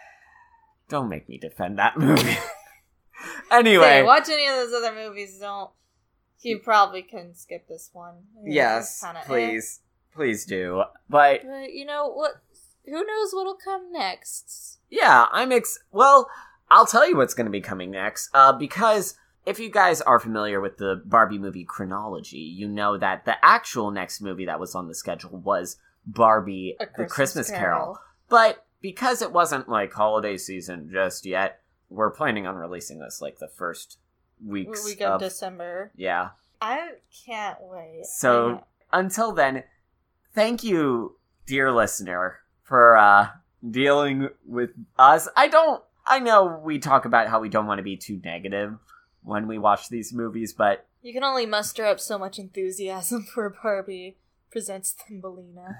[0.88, 2.36] Don't make me defend that movie.
[3.50, 3.84] anyway.
[3.84, 5.38] Hey, watch any of those other movies.
[5.38, 5.70] Don't.
[6.42, 8.16] You probably can skip this one.
[8.44, 9.14] Yes, eh.
[9.24, 9.80] please,
[10.14, 10.82] please do.
[11.08, 12.32] But But you know what?
[12.84, 14.78] Who knows what'll come next?
[14.90, 15.78] yeah, I'm ex.
[15.90, 16.28] Well,
[16.70, 18.28] I'll tell you what's going to be coming next.
[18.34, 23.24] Uh, because if you guys are familiar with the Barbie movie chronology, you know that
[23.24, 25.76] the actual next movie that was on the schedule was
[26.06, 27.98] Barbie: A The Christmas Carol.
[28.28, 33.38] But because it wasn't like holiday season just yet, we're planning on releasing this like
[33.38, 33.98] the first
[34.44, 35.90] weeks We got of December.
[35.96, 36.30] yeah.
[36.60, 36.92] I
[37.26, 38.06] can't wait.
[38.06, 39.64] So until then,
[40.32, 43.28] thank you, dear listener, for uh
[43.68, 45.28] dealing with us.
[45.36, 48.78] I don't I know we talk about how we don't want to be too negative
[49.22, 53.54] when we watch these movies, but you can only muster up so much enthusiasm for
[53.62, 54.16] Barbie
[54.50, 55.76] presents Thumbelina.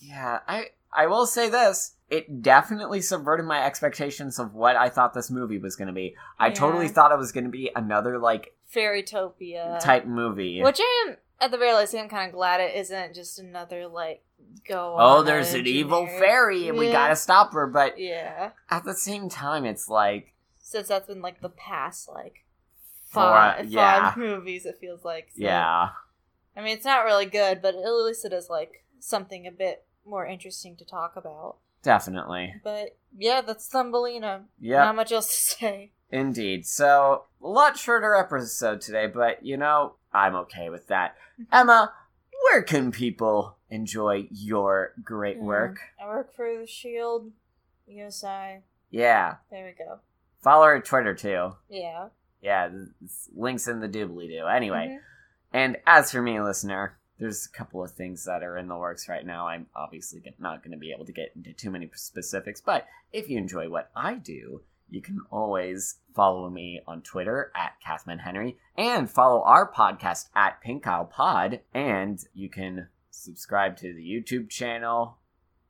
[0.00, 1.94] Yeah, I I will say this.
[2.10, 6.16] It definitely subverted my expectations of what I thought this movie was going to be.
[6.38, 6.54] I Yeah.
[6.54, 10.62] totally thought it was going to be another like Fairytopia type movie.
[10.62, 13.86] Which I am, at the very least, I'm kind of glad it isn't just another,
[13.86, 14.22] like,
[14.66, 18.50] go oh, there's an evil fairy and we got to stop her, but Yeah.
[18.70, 22.44] at the same time it's like Since that's been, like, the past, like,
[23.10, 24.10] Four- five, yeah.
[24.10, 25.28] five movies, it feels like.
[25.34, 25.88] So, yeah.
[26.56, 29.84] I mean, it's not really good, but at least it is, like, something a bit
[30.08, 31.56] more interesting to talk about.
[31.82, 32.54] Definitely.
[32.64, 34.44] But yeah, that's Thumbelina.
[34.60, 34.84] Yeah.
[34.84, 35.92] Not much else to say.
[36.10, 36.66] Indeed.
[36.66, 41.16] So, a lot shorter episode today, but you know, I'm okay with that.
[41.52, 41.92] Emma,
[42.50, 45.80] where can people enjoy your great Mm, work?
[46.02, 47.30] I work for the Shield,
[47.86, 48.62] USI.
[48.90, 49.36] Yeah.
[49.50, 50.00] There we go.
[50.42, 51.52] Follow her Twitter too.
[51.68, 52.08] Yeah.
[52.40, 52.70] Yeah,
[53.34, 54.46] links in the doobly doo.
[54.46, 55.00] Anyway, Mhm.
[55.52, 59.08] and as for me, listener, there's a couple of things that are in the works
[59.08, 59.48] right now.
[59.48, 63.28] I'm obviously not going to be able to get into too many specifics, but if
[63.28, 68.56] you enjoy what I do, you can always follow me on Twitter at Kathman Henry
[68.76, 71.60] and follow our podcast at Pink Aisle Pod.
[71.74, 75.18] And you can subscribe to the YouTube channel,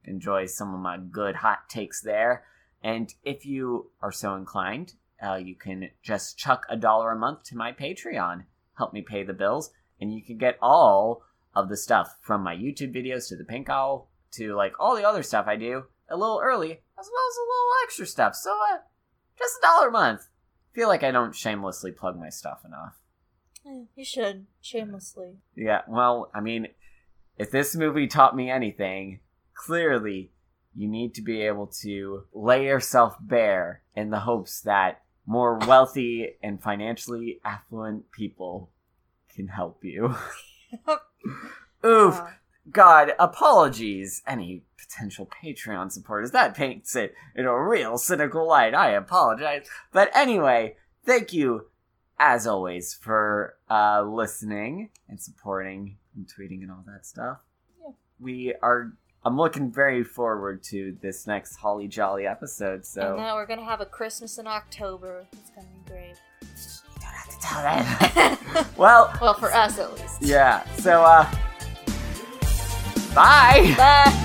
[0.04, 2.44] enjoy some of my good hot takes there.
[2.82, 7.42] And if you are so inclined, uh, you can just chuck a dollar a month
[7.44, 8.44] to my Patreon,
[8.76, 11.24] help me pay the bills, and you can get all
[11.54, 15.06] of the stuff from my YouTube videos to the Pink Aisle to like all the
[15.08, 18.34] other stuff I do a little early, as well as a little extra stuff.
[18.34, 18.78] So, uh,
[19.38, 20.28] just a dollar a month.
[20.72, 22.94] feel like I don't shamelessly plug my stuff enough.
[23.66, 25.36] Eh, You should shamelessly.
[25.56, 26.68] Yeah, well, I mean,
[27.36, 29.20] if this movie taught me anything,
[29.54, 30.30] clearly
[30.74, 36.36] you need to be able to lay yourself bare in the hopes that more wealthy
[36.42, 38.70] and financially affluent people
[39.34, 40.14] can help you.
[41.84, 42.14] Oof.
[42.14, 42.28] Wow.
[42.70, 44.22] God, apologies.
[44.26, 46.30] Any potential Patreon supporters.
[46.30, 48.74] That paints it in a real cynical light.
[48.74, 49.66] I apologize.
[49.92, 51.66] But anyway, thank you,
[52.18, 57.38] as always, for uh, listening and supporting and tweeting and all that stuff.
[57.80, 57.92] Yeah.
[58.20, 58.92] We are.
[59.24, 62.86] I'm looking very forward to this next Holly Jolly episode.
[62.86, 65.26] So And now we're gonna have a Christmas in October.
[65.32, 66.16] It's gonna be great.
[67.28, 68.66] Have to tell that.
[68.76, 70.22] well, well, for us at least.
[70.22, 70.64] yeah.
[70.74, 71.30] So, uh,
[73.14, 73.74] bye.
[73.76, 74.24] Bye.